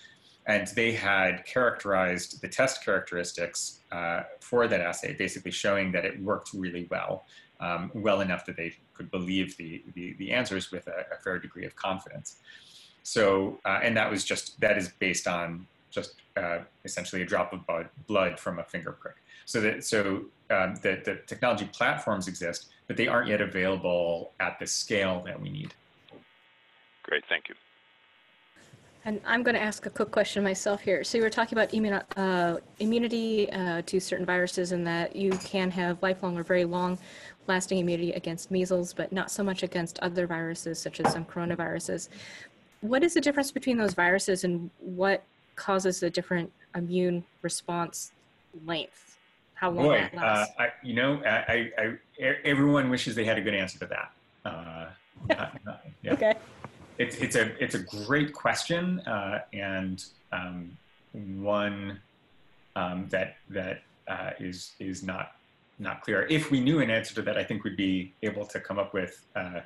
[0.48, 6.22] and they had characterized the test characteristics uh, for that assay, basically showing that it
[6.22, 7.26] worked really well,
[7.60, 11.40] um, well enough that they could believe the, the, the answers with a, a, fair
[11.40, 12.38] degree of confidence.
[13.02, 17.54] So, uh, and that was just, that is based on just uh, essentially a drop
[17.54, 17.62] of
[18.08, 19.16] blood from a finger prick.
[19.46, 24.60] So that, so um, the, the technology platforms exist, but they aren't yet available at
[24.60, 25.74] the scale that we need.
[27.04, 27.56] Great, thank you.
[29.06, 31.04] And I'm going to ask a quick question myself here.
[31.04, 35.30] So you were talking about immun uh, immunity uh, to certain viruses and that you
[35.44, 36.98] can have lifelong or very long
[37.46, 42.10] lasting immunity against measles, but not so much against other viruses such as some coronaviruses.
[42.82, 45.24] What is the difference between those viruses and what
[45.56, 48.12] causes the different immune response
[48.66, 49.18] length?
[49.54, 51.98] How long Boy, uh, I, you know, I, I,
[52.44, 54.12] everyone wishes they had a good answer to that.
[54.44, 54.88] Uh,
[56.04, 56.14] yeah.
[56.14, 56.34] Okay
[56.98, 60.78] it's it's a it's a great question uh, and um,
[61.14, 62.00] one
[62.76, 65.34] um, that that uh, is is not
[65.80, 66.26] not clear.
[66.30, 68.94] If we knew an answer to that, I think we'd be able to come up
[68.94, 69.62] with uh,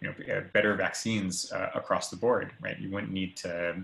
[0.00, 2.52] you know uh, better vaccines uh, across the board.
[2.60, 2.78] Right?
[2.78, 3.82] You wouldn't need to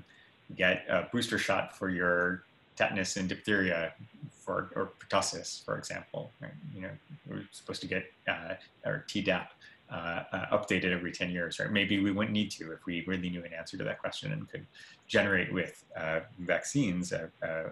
[0.56, 2.44] get a booster shot for your
[2.76, 3.92] tetanus and diphtheria
[4.40, 6.30] for or pertussis, for example.
[6.40, 6.52] Right?
[6.74, 6.90] You know,
[7.28, 9.48] we're supposed to get uh, or Tdap
[9.94, 11.70] uh, uh, updated every 10 years, right?
[11.70, 14.50] Maybe we wouldn't need to if we really knew an answer to that question and
[14.50, 14.66] could
[15.06, 17.66] generate with uh, vaccines a, a,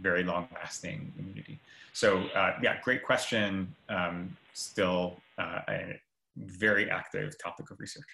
[0.00, 1.58] very long lasting immunity.
[1.92, 3.74] So uh, yeah, great question.
[3.88, 6.00] Um, still uh, a
[6.36, 8.06] very active topic of research.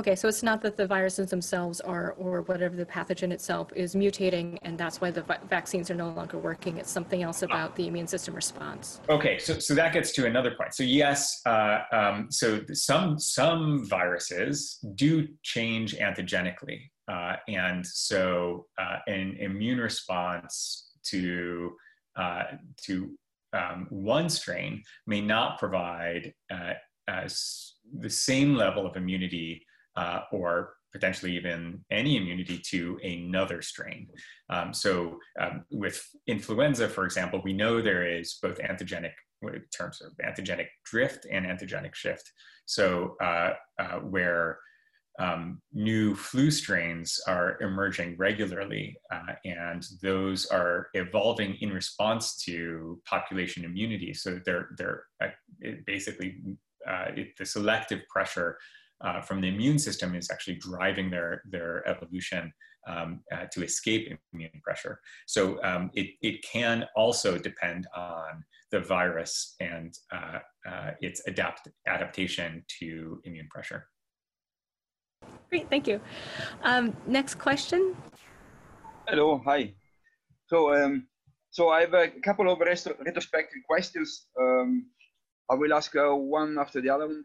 [0.00, 3.96] Okay, so it's not that the viruses themselves are, or whatever the pathogen itself is
[3.96, 6.76] mutating, and that's why the vi- vaccines are no longer working.
[6.78, 9.00] It's something else about the immune system response.
[9.08, 10.72] Okay, so, so that gets to another point.
[10.74, 16.80] So yes, uh, um, so some some viruses do change antigenically,
[17.10, 21.72] uh, and so uh, an immune response to
[22.14, 22.44] uh,
[22.84, 23.18] to
[23.52, 26.74] um, one strain may not provide uh,
[27.08, 29.64] as the same level of immunity
[29.98, 30.50] uh, or
[30.92, 34.08] potentially even any immunity to another strain.
[34.48, 40.00] Um, so um, with influenza, for example, we know there is both antigenic in terms
[40.00, 42.26] of antigenic drift and antigenic shift.
[42.64, 44.58] So uh, uh, where
[45.18, 53.00] um, new flu strains are emerging regularly, uh, and those are evolving in response to
[53.04, 54.14] population immunity.
[54.14, 55.28] So they're they're uh,
[55.86, 56.30] basically
[56.86, 58.58] uh, it, the selective pressure
[59.00, 62.52] uh, from the immune system is actually driving their, their evolution
[62.86, 65.00] um, uh, to escape immune pressure.
[65.26, 70.38] So um, it, it can also depend on the virus and uh,
[70.68, 73.86] uh, its adapt adaptation to immune pressure.
[75.50, 76.00] Great, thank you.
[76.62, 77.96] Um, next question.
[79.06, 79.72] Hello, hi.
[80.46, 81.06] So, um,
[81.50, 84.26] so I have a couple of retrospective questions.
[84.38, 84.86] Um,
[85.50, 87.24] I will ask uh, one after the other one.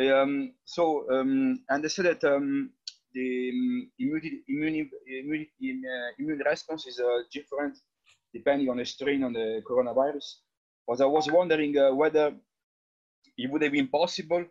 [0.00, 2.70] Um, so, um, and they said that um,
[3.12, 7.78] the um, immunity, immune, immune, uh, immune response is uh, different
[8.32, 10.40] depending on the strain on the coronavirus.
[10.86, 12.34] But I was wondering uh, whether
[13.38, 14.44] it would have been possible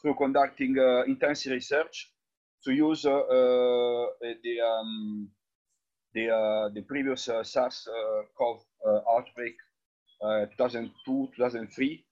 [0.00, 2.10] through conducting uh, intensive research
[2.64, 4.06] to use uh, uh,
[4.42, 5.28] the um,
[6.14, 8.58] the uh, the previous SARS-CoV
[9.12, 9.54] outbreak,
[10.22, 12.04] 2002 2003,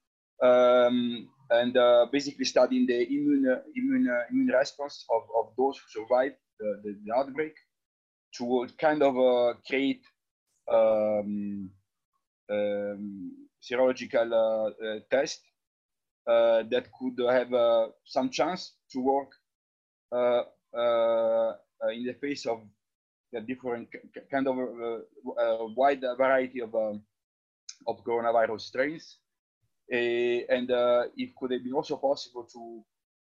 [0.42, 1.74] um, and
[2.10, 7.14] basically studying the immune immune immune response of, of those who survived the, the, the
[7.14, 7.54] outbreak
[8.36, 9.14] to kind of
[9.66, 10.02] create
[10.70, 11.70] um,
[12.50, 13.32] um,
[13.62, 15.40] serological uh, uh, test
[16.26, 19.30] uh, that could have some chance to work
[20.12, 20.42] uh,
[20.76, 22.60] uh, in the face of
[23.34, 23.88] a different
[24.30, 27.02] kind of uh, wide variety of um,
[27.86, 29.18] of coronavirus strains,
[29.90, 30.70] and
[31.16, 32.84] it could have been also possible to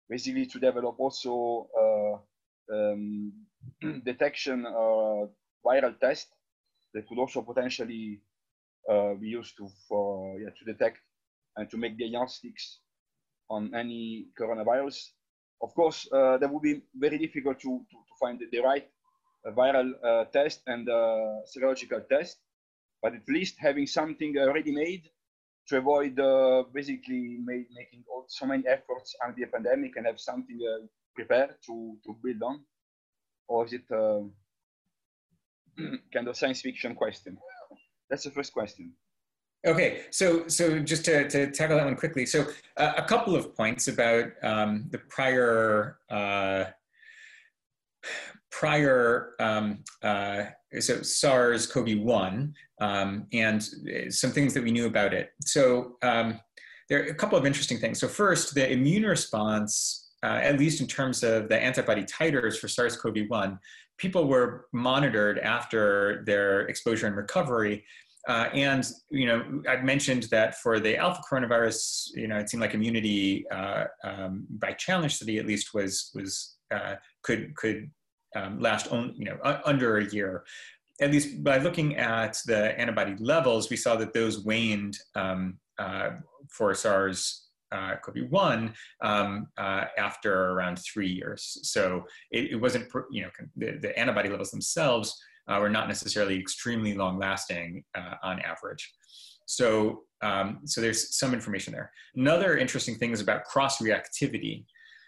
[0.09, 1.67] basically to develop also
[2.71, 3.31] um,
[4.05, 4.65] detection
[5.65, 6.27] viral test
[6.93, 8.21] that could also potentially
[8.89, 10.99] uh, be used to for yeah, to detect
[11.57, 12.79] and to make diagnostics
[13.49, 15.11] on any coronavirus.
[15.61, 18.87] Of course, uh, that would be very difficult to, to, to find the, the right
[19.47, 22.37] uh, viral uh, test and uh, serological test,
[23.01, 25.03] but at least having something already made
[25.67, 30.19] to avoid uh, basically made, making all, so many efforts under the pandemic and have
[30.19, 30.85] something uh,
[31.15, 32.61] prepared to, to build on?
[33.47, 33.87] Or is it
[36.13, 37.37] kind of science fiction question?
[38.09, 38.93] That's the first question.
[39.65, 42.25] Okay, so so just to, to tackle that one quickly.
[42.25, 42.45] So
[42.75, 46.65] uh, a couple of points about um, the prior uh,
[48.51, 50.43] prior um, uh,
[50.79, 52.53] so SARS-CoV-1
[52.83, 53.63] um, and
[54.09, 55.29] some things that we knew about it.
[55.45, 56.39] So um,
[56.89, 57.99] there are a couple of interesting things.
[57.99, 62.67] So first, the immune response, uh, at least in terms of the antibody titers for
[62.67, 63.57] SARS-CoV-1,
[63.97, 67.83] people were monitored after their exposure and recovery
[68.27, 72.61] uh, and you know, I've mentioned that for the alpha coronavirus, you know, it seemed
[72.61, 77.91] like immunity uh, um, by challenge study at least was was uh, could could
[78.35, 80.45] um, last only you know under a year.
[81.01, 86.11] At least by looking at the antibody levels, we saw that those waned um, uh,
[86.49, 91.57] for SARS uh, CoV-1 um, uh, after around three years.
[91.63, 96.39] So it, it wasn't, you know, the, the, antibody levels themselves uh, were not necessarily
[96.39, 98.93] extremely long lasting uh, on average.
[99.45, 101.91] So, um, so there's some information there.
[102.15, 104.65] Another interesting thing is about cross reactivity.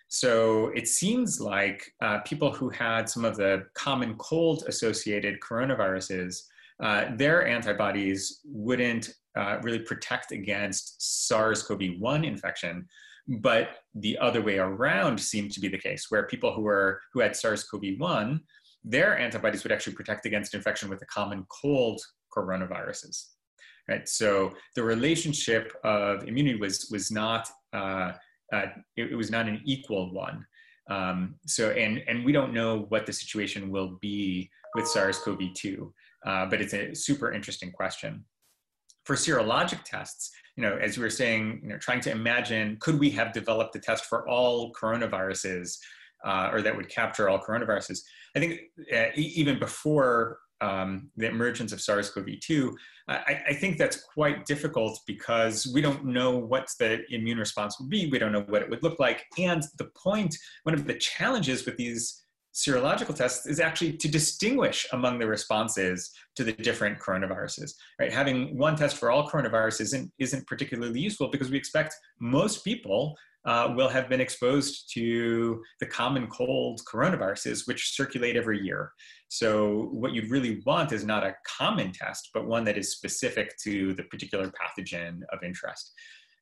[0.07, 6.41] So it seems like uh, people who had some of the common cold associated coronaviruses,
[6.81, 12.87] uh, their antibodies wouldn't uh, really protect against SARS-CoV-1 infection,
[13.39, 17.19] but the other way around seemed to be the case, where people who were who
[17.21, 18.39] had SARS-CoV-1
[18.85, 21.99] their antibodies would actually protect against infection with the common cold
[22.35, 23.25] coronaviruses.
[23.89, 27.47] Right, so the relationship of immunity was was not
[28.53, 30.45] uh, it, it, was not an equal one.
[30.89, 35.91] Um, so and and we don't know what the situation will be with SARS-CoV-2,
[36.25, 38.23] uh, but it's a super interesting question.
[39.05, 42.99] For serologic tests, you know, as we were saying, you know, trying to imagine, could
[42.99, 45.77] we have developed a test for all coronaviruses
[46.25, 47.99] uh, or that would capture all coronaviruses.
[48.35, 48.61] I think
[48.93, 52.73] uh, even before um, the emergence of SARS-CoV-2,
[53.07, 57.89] I, I, think that's quite difficult because we don't know what the immune response would
[57.89, 58.09] be.
[58.09, 59.25] We don't know what it would look like.
[59.37, 62.25] And the point, one of the challenges with these
[62.55, 67.73] serological tests is actually to distinguish among the responses to the different coronaviruses.
[67.99, 72.63] Right, having one test for all coronaviruses isn't isn't particularly useful because we expect most
[72.63, 73.15] people
[73.45, 78.91] uh, will have been exposed to the common cold coronaviruses, which circulate every year.
[79.27, 83.55] So, what you'd really want is not a common test, but one that is specific
[83.63, 85.93] to the particular pathogen of interest.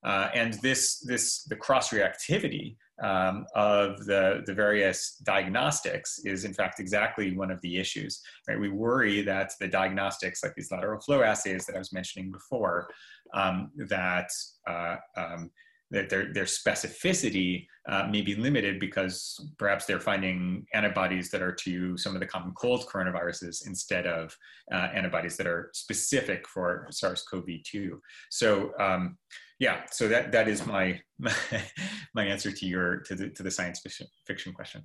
[0.04, 6.80] Uh, and this, this, the cross-reactivity um, of the, the various diagnostics is in fact
[6.80, 8.22] exactly one of the issues.
[8.48, 8.60] Right?
[8.60, 12.90] We worry that the diagnostics, like these lateral flow assays that I was mentioning before,
[13.34, 14.30] um, that
[14.68, 15.50] uh, um,
[15.94, 21.52] that their, their specificity uh, may be limited because perhaps they're finding antibodies that are
[21.52, 24.36] to some of the common cold coronaviruses instead of
[24.74, 27.92] uh, antibodies that are specific for SARS-CoV-2.
[28.32, 29.18] So um,
[29.60, 31.00] yeah, so that, that is my,
[32.16, 34.82] my, answer to your, to the, to the science fiction, fiction question.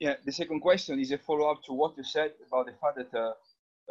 [0.00, 3.18] Yeah, the second question is a follow-up to what you said about the fact that
[3.18, 3.32] uh,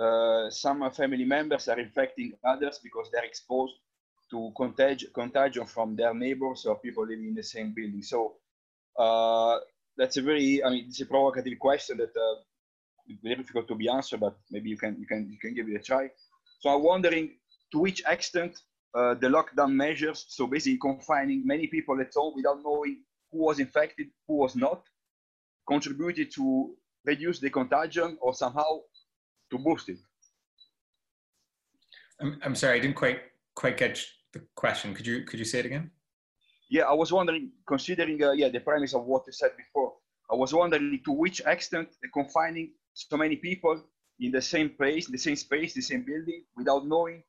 [0.02, 3.74] uh, some family members are infecting others because they're exposed
[4.34, 8.02] to contag contagion from their neighbors or people living in the same building.
[8.02, 8.20] So
[8.98, 9.60] uh,
[9.96, 12.36] that's a very, I mean, it's a provocative question that uh,
[13.22, 15.76] very difficult to be answered, but maybe you can you can you can give it
[15.76, 16.10] a try.
[16.60, 17.26] So I'm wondering
[17.72, 18.58] to which extent
[18.96, 23.60] uh, the lockdown measures, so basically confining many people at home without knowing who was
[23.60, 24.82] infected, who was not,
[25.68, 26.76] contributed to
[27.06, 28.80] reduce the contagion or somehow
[29.52, 29.98] to boost it.
[32.22, 33.20] I'm, I'm sorry, I didn't quite
[33.56, 34.94] quite catch the question.
[34.94, 35.92] Could you could you say it again?
[36.70, 39.94] Yeah, I was wondering, considering uh, yeah the premise of what you said before,
[40.32, 43.82] I was wondering to which extent the confining so many people
[44.20, 47.24] in the same place, the same space, the same building, without knowing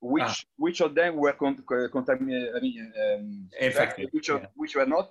[0.00, 0.34] which ah.
[0.56, 4.48] which of them were con- contaminated, I mean, um, infected, which of, yeah.
[4.54, 5.08] which were not,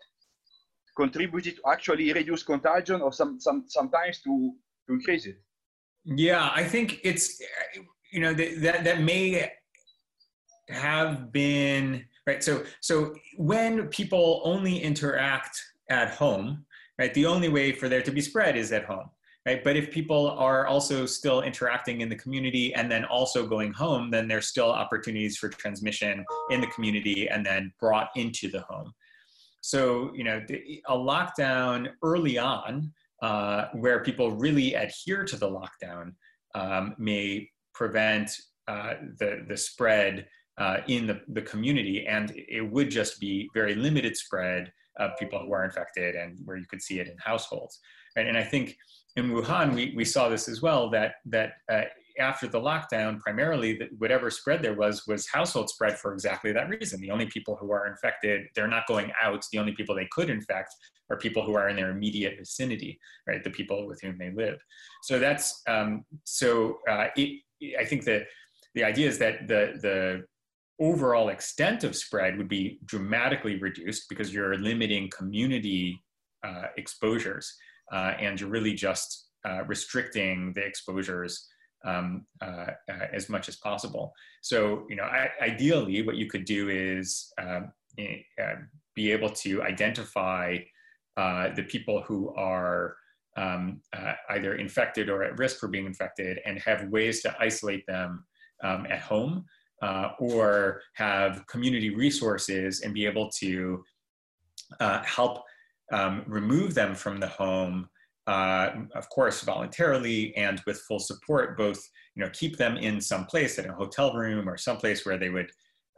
[0.95, 4.53] contributed to actually reduce contagion or some some sometimes to
[4.88, 5.38] to increase it.
[6.03, 7.41] Yeah, I think it's
[8.11, 9.51] you know that that may
[10.70, 16.66] have been right so so when people only interact at home
[16.97, 19.09] right the only way for there to be spread is at home
[19.45, 19.63] right?
[19.63, 24.09] But if people are also still interacting in the community and then also going home
[24.09, 28.91] then there's still opportunities for transmission in the community and then brought into the home.
[29.61, 30.41] So you know
[30.88, 32.91] a lockdown early on
[33.22, 36.13] uh, where people really adhere to the lockdown
[36.53, 38.32] um, may prevent
[38.68, 43.75] uh, the the spread uh, in the, the community, and it would just be very
[43.75, 47.79] limited spread of people who are infected and where you could see it in households.
[48.15, 48.27] Right?
[48.27, 48.77] And I think
[49.17, 51.81] in Wuhan, we, we saw this as well, that, that uh,
[52.17, 56.69] after the lockdown, primarily that whatever spread there was, was household spread for exactly that
[56.69, 57.01] reason.
[57.01, 59.43] The only people who are infected, they're not going out.
[59.51, 60.73] The only people they could infect
[61.09, 62.97] are people who are in their immediate vicinity,
[63.27, 63.43] right?
[63.43, 64.59] The people with whom they live.
[65.03, 67.41] So that's, um, so uh, it,
[67.77, 68.27] I think that
[68.75, 70.25] the idea is that the, the
[70.80, 76.01] overall extent of spread would be dramatically reduced because you're limiting community
[76.43, 77.55] uh, exposures
[77.91, 81.47] uh, and you're really just uh, restricting the exposures
[81.86, 84.11] um, uh, uh, as much as possible.
[84.41, 88.55] So, you know, I, ideally, what you could do is um, eh, uh,
[88.95, 90.57] be able to identify
[91.15, 92.95] the people who are
[93.38, 93.82] um,
[94.30, 98.26] either infected or at risk for being infected and have ways to isolate them
[98.63, 99.45] um, at home
[99.82, 103.84] uh, or have community resources and be able to
[104.80, 105.43] uh, help
[105.91, 107.88] um, remove them from the home,
[108.28, 111.82] uh, of course, voluntarily and with full support, both,
[112.15, 115.30] you know, keep them in some place in a hotel room or someplace where they
[115.30, 115.51] would,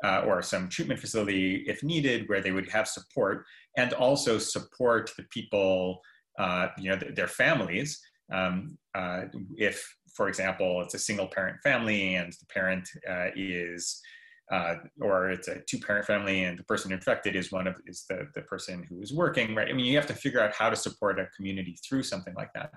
[0.04, 3.46] uh, or some treatment facility if needed, where they would have support
[3.78, 6.02] and also support the people,
[6.38, 8.00] uh, you know, th their families
[8.32, 9.22] um, uh,
[9.56, 14.02] if for example, it's a single parent family and the parent uh, is,
[14.52, 18.06] uh, or it's a two parent family and the person infected is one of, is
[18.10, 19.70] the, the person who is working, right?
[19.70, 22.52] I mean, you have to figure out how to support a community through something like
[22.56, 22.72] that.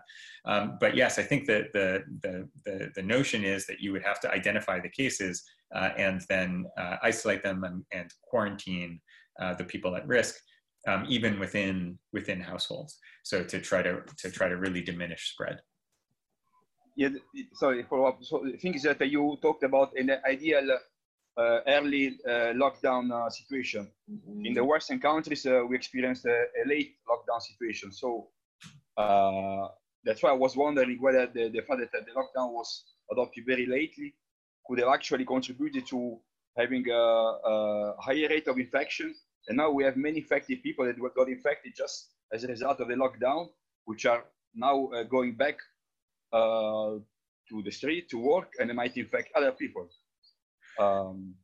[0.44, 4.02] Um, but yes, I think that the, the, the, the, notion is that you would
[4.02, 5.42] have to identify the cases
[5.74, 9.00] uh, and then uh, isolate them and, and quarantine
[9.40, 10.36] uh, the people at risk.
[10.88, 15.60] Um, even within within households, so to try to to try to really diminish spread
[17.00, 17.08] yeah,
[17.54, 18.18] sorry, follow up.
[18.20, 20.78] So the thing is that you talked about an ideal
[21.36, 23.90] uh, early uh, lockdown uh, situation.
[24.10, 24.46] Mm-hmm.
[24.46, 27.90] In the Western countries, uh, we experienced a, a, late lockdown situation.
[27.90, 28.28] So
[28.98, 29.68] uh,
[30.04, 33.64] that's why I was wondering whether the, the fact that the lockdown was adopted very
[33.64, 34.14] lately
[34.66, 36.18] could have actually contributed to
[36.58, 39.14] having a, a higher rate of infection.
[39.48, 42.88] And now we have many infected people that got infected just as a result of
[42.88, 43.48] the lockdown,
[43.86, 44.24] which are
[44.54, 45.56] now uh, going back
[46.32, 46.98] uh,
[47.48, 49.88] to the street to work and it might infect other people.
[50.78, 51.34] Um,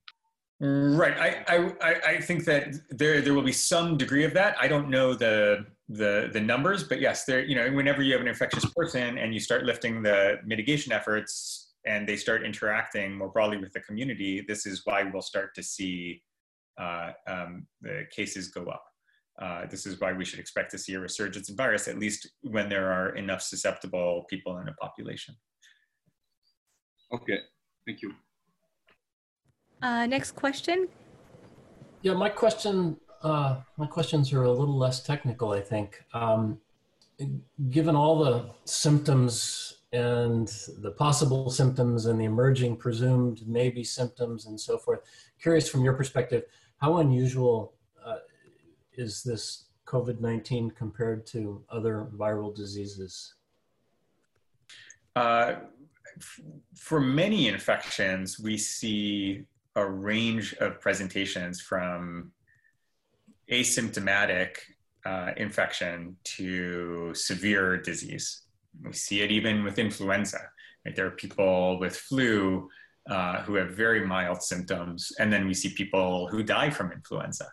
[0.61, 1.17] right.
[1.19, 4.57] I, I, I think that there, there will be some degree of that.
[4.61, 8.23] I don't know the, the, the numbers, but yes, there, you know, whenever you have
[8.23, 13.29] an infectious person and you start lifting the mitigation efforts and they start interacting more
[13.29, 16.23] broadly with the community, this is why we'll start to see
[16.81, 18.85] uh, um, the cases go up.
[19.39, 22.29] Uh, this is why we should expect to see a resurgence in virus, at least
[22.43, 25.35] when there are enough susceptible people in a population.
[27.13, 27.39] Okay,
[27.87, 28.15] thank you.
[29.83, 30.89] Uh, next question.
[32.03, 36.03] Yeah, my question, uh, my questions are a little less technical, I think.
[36.15, 36.59] Um,
[37.71, 40.49] given all the symptoms and
[40.81, 45.01] the possible symptoms and the emerging presumed maybe symptoms and so forth,
[45.41, 46.45] curious from your perspective,
[46.79, 47.76] how unusual
[48.97, 53.35] is this COVID-19 compared to other viral diseases?
[55.15, 55.55] Uh,
[56.75, 59.45] for many infections, we see
[59.75, 62.33] a range of presentations from
[63.51, 64.57] asymptomatic
[65.05, 68.43] uh, infection to severe disease.
[68.85, 70.41] We see it even with influenza.
[70.85, 70.97] Right?
[70.97, 72.69] There are people with flu
[73.09, 77.47] uh, who have very mild symptoms, and then we see people who die from influenza.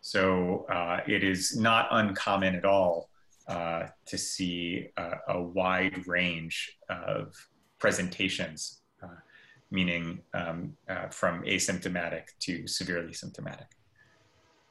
[0.00, 3.10] So uh, it is not uncommon at all
[3.48, 7.34] uh, to see a, a, wide range of
[7.78, 9.08] presentations, uh,
[9.70, 13.66] meaning um, uh, from asymptomatic to severely symptomatic.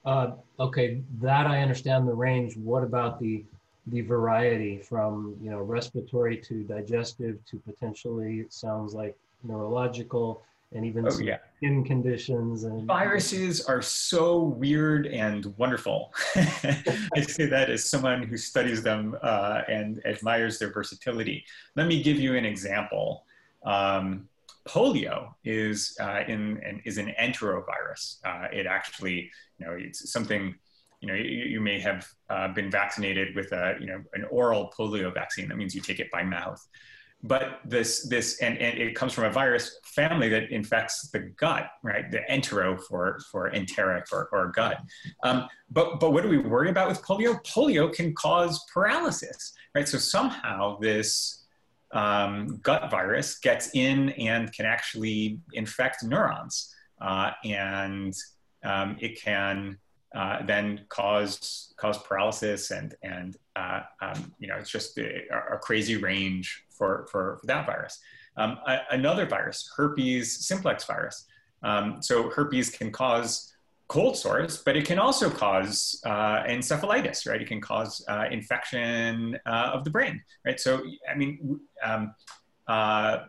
[0.06, 2.56] Uh, okay, that I understand the range.
[2.56, 3.44] What about the
[3.88, 10.86] the variety from you know respiratory to digestive to potentially it sounds like neurological and
[10.86, 11.38] even oh, yeah.
[11.58, 16.14] skin conditions and viruses are so weird and wonderful.
[16.36, 21.46] I say that as someone who studies them uh, and admires their versatility.
[21.76, 23.24] Let me give you an example.
[23.66, 24.28] Um,
[24.68, 28.18] polio is uh, in an, is an enterovirus.
[28.26, 30.54] Uh, it actually you know it's something
[31.00, 34.72] you know you, you may have uh, been vaccinated with a you know an oral
[34.78, 35.48] polio vaccine.
[35.48, 36.62] That means you take it by mouth
[37.24, 41.70] but this this and, and it comes from a virus family that infects the gut
[41.84, 42.12] right?
[42.12, 44.82] The entero for for enteric or, or gut.
[45.24, 47.44] Um, but but what do we worry about with polio?
[47.46, 49.88] Polio can cause paralysis right?
[49.88, 51.46] So somehow this
[51.92, 58.14] um, gut virus gets in and can actually infect neurons uh, and
[58.64, 59.78] um, it can
[60.16, 65.58] uh, then cause cause paralysis and and uh, um, you know it's just a, a,
[65.58, 68.00] crazy range for for, for that virus.
[68.38, 71.26] Um, a, another virus, herpes simplex virus.
[71.64, 73.54] Um, so herpes can cause
[73.88, 77.42] cold sores, but it can also cause uh, encephalitis, right?
[77.42, 80.60] It can cause uh, infection uh, of the brain, right?
[80.60, 82.14] So I mean, um,
[82.68, 83.20] uh,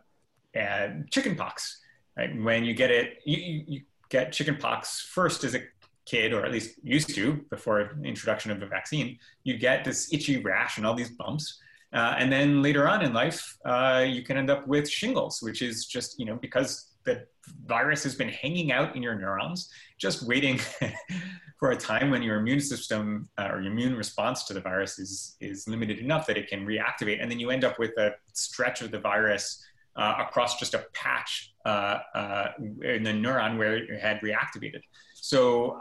[1.11, 1.81] chickenpox,
[2.17, 2.43] right?
[2.43, 5.63] When you get it, you, you get chickenpox first as a
[6.07, 10.39] kid, or at least used to before introduction of the vaccine, you get this itchy
[10.39, 11.61] rash and all these bumps.
[11.93, 15.63] Uh, and then later on in life, uh, you can end up with shingles, which
[15.63, 17.27] is just, you know, because the
[17.67, 20.61] virus has been hanging out in your neurons, just waiting
[21.59, 24.99] for a time when your immune system uh, or your immune response to the virus
[24.99, 27.23] is, is limited enough that it can reactivate.
[27.23, 29.65] And then you end up with a stretch of the virus
[29.97, 34.81] uh, across just a patch uh, uh, in the neuron where it had reactivated.
[35.15, 35.79] So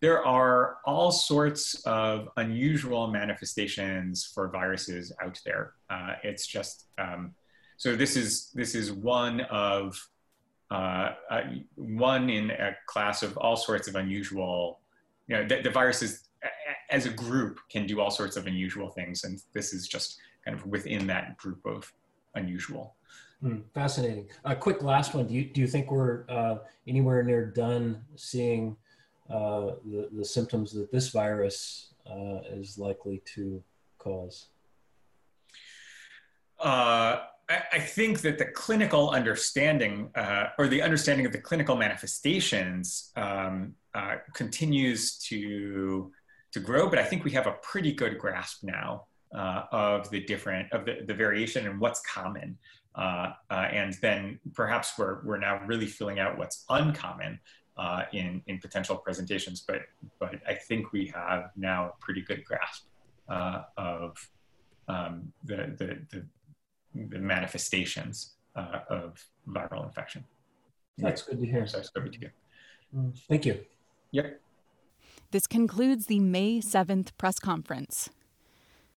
[0.00, 5.72] there are all sorts of unusual manifestations for viruses out there.
[5.90, 7.34] Uh, it's just um,
[7.76, 9.96] so this is this is one of
[10.70, 11.40] uh, uh,
[11.76, 14.80] one in a class of all sorts of unusual.
[15.28, 16.28] You know, the, the viruses
[16.90, 20.56] as a group can do all sorts of unusual things, and this is just kind
[20.56, 21.92] of within that group of
[22.34, 22.94] unusual.
[23.40, 24.28] Hmm, fascinating.
[24.44, 25.26] A quick last one.
[25.26, 26.56] Do you, do you think we're uh,
[26.88, 28.76] anywhere near done seeing
[29.30, 33.62] uh, the, the symptoms that this virus uh, is likely to
[33.98, 34.46] cause?
[36.58, 43.12] Uh, I, think that the clinical understanding uh, or the understanding of the clinical manifestations
[43.16, 46.12] um, uh, continues to,
[46.52, 50.72] to grow, but I think we have a pretty good grasp now of the different,
[50.72, 52.58] of the, the variation and what's common.
[52.98, 57.38] Uh, uh, and then perhaps we're, we're now really filling out what's uncommon
[57.78, 59.82] uh, in, in potential presentations, but,
[60.18, 62.86] but I think we have now a pretty good grasp
[63.28, 64.28] uh, of
[64.88, 66.26] um, the, the, the,
[67.08, 70.24] the, manifestations uh, of viral infection.
[70.96, 71.66] That's good to hear.
[71.66, 72.30] SARS-CoV-2.
[72.96, 73.60] Mm, thank you.
[74.10, 74.40] Yep.
[75.30, 78.10] This concludes the May 7th press conference.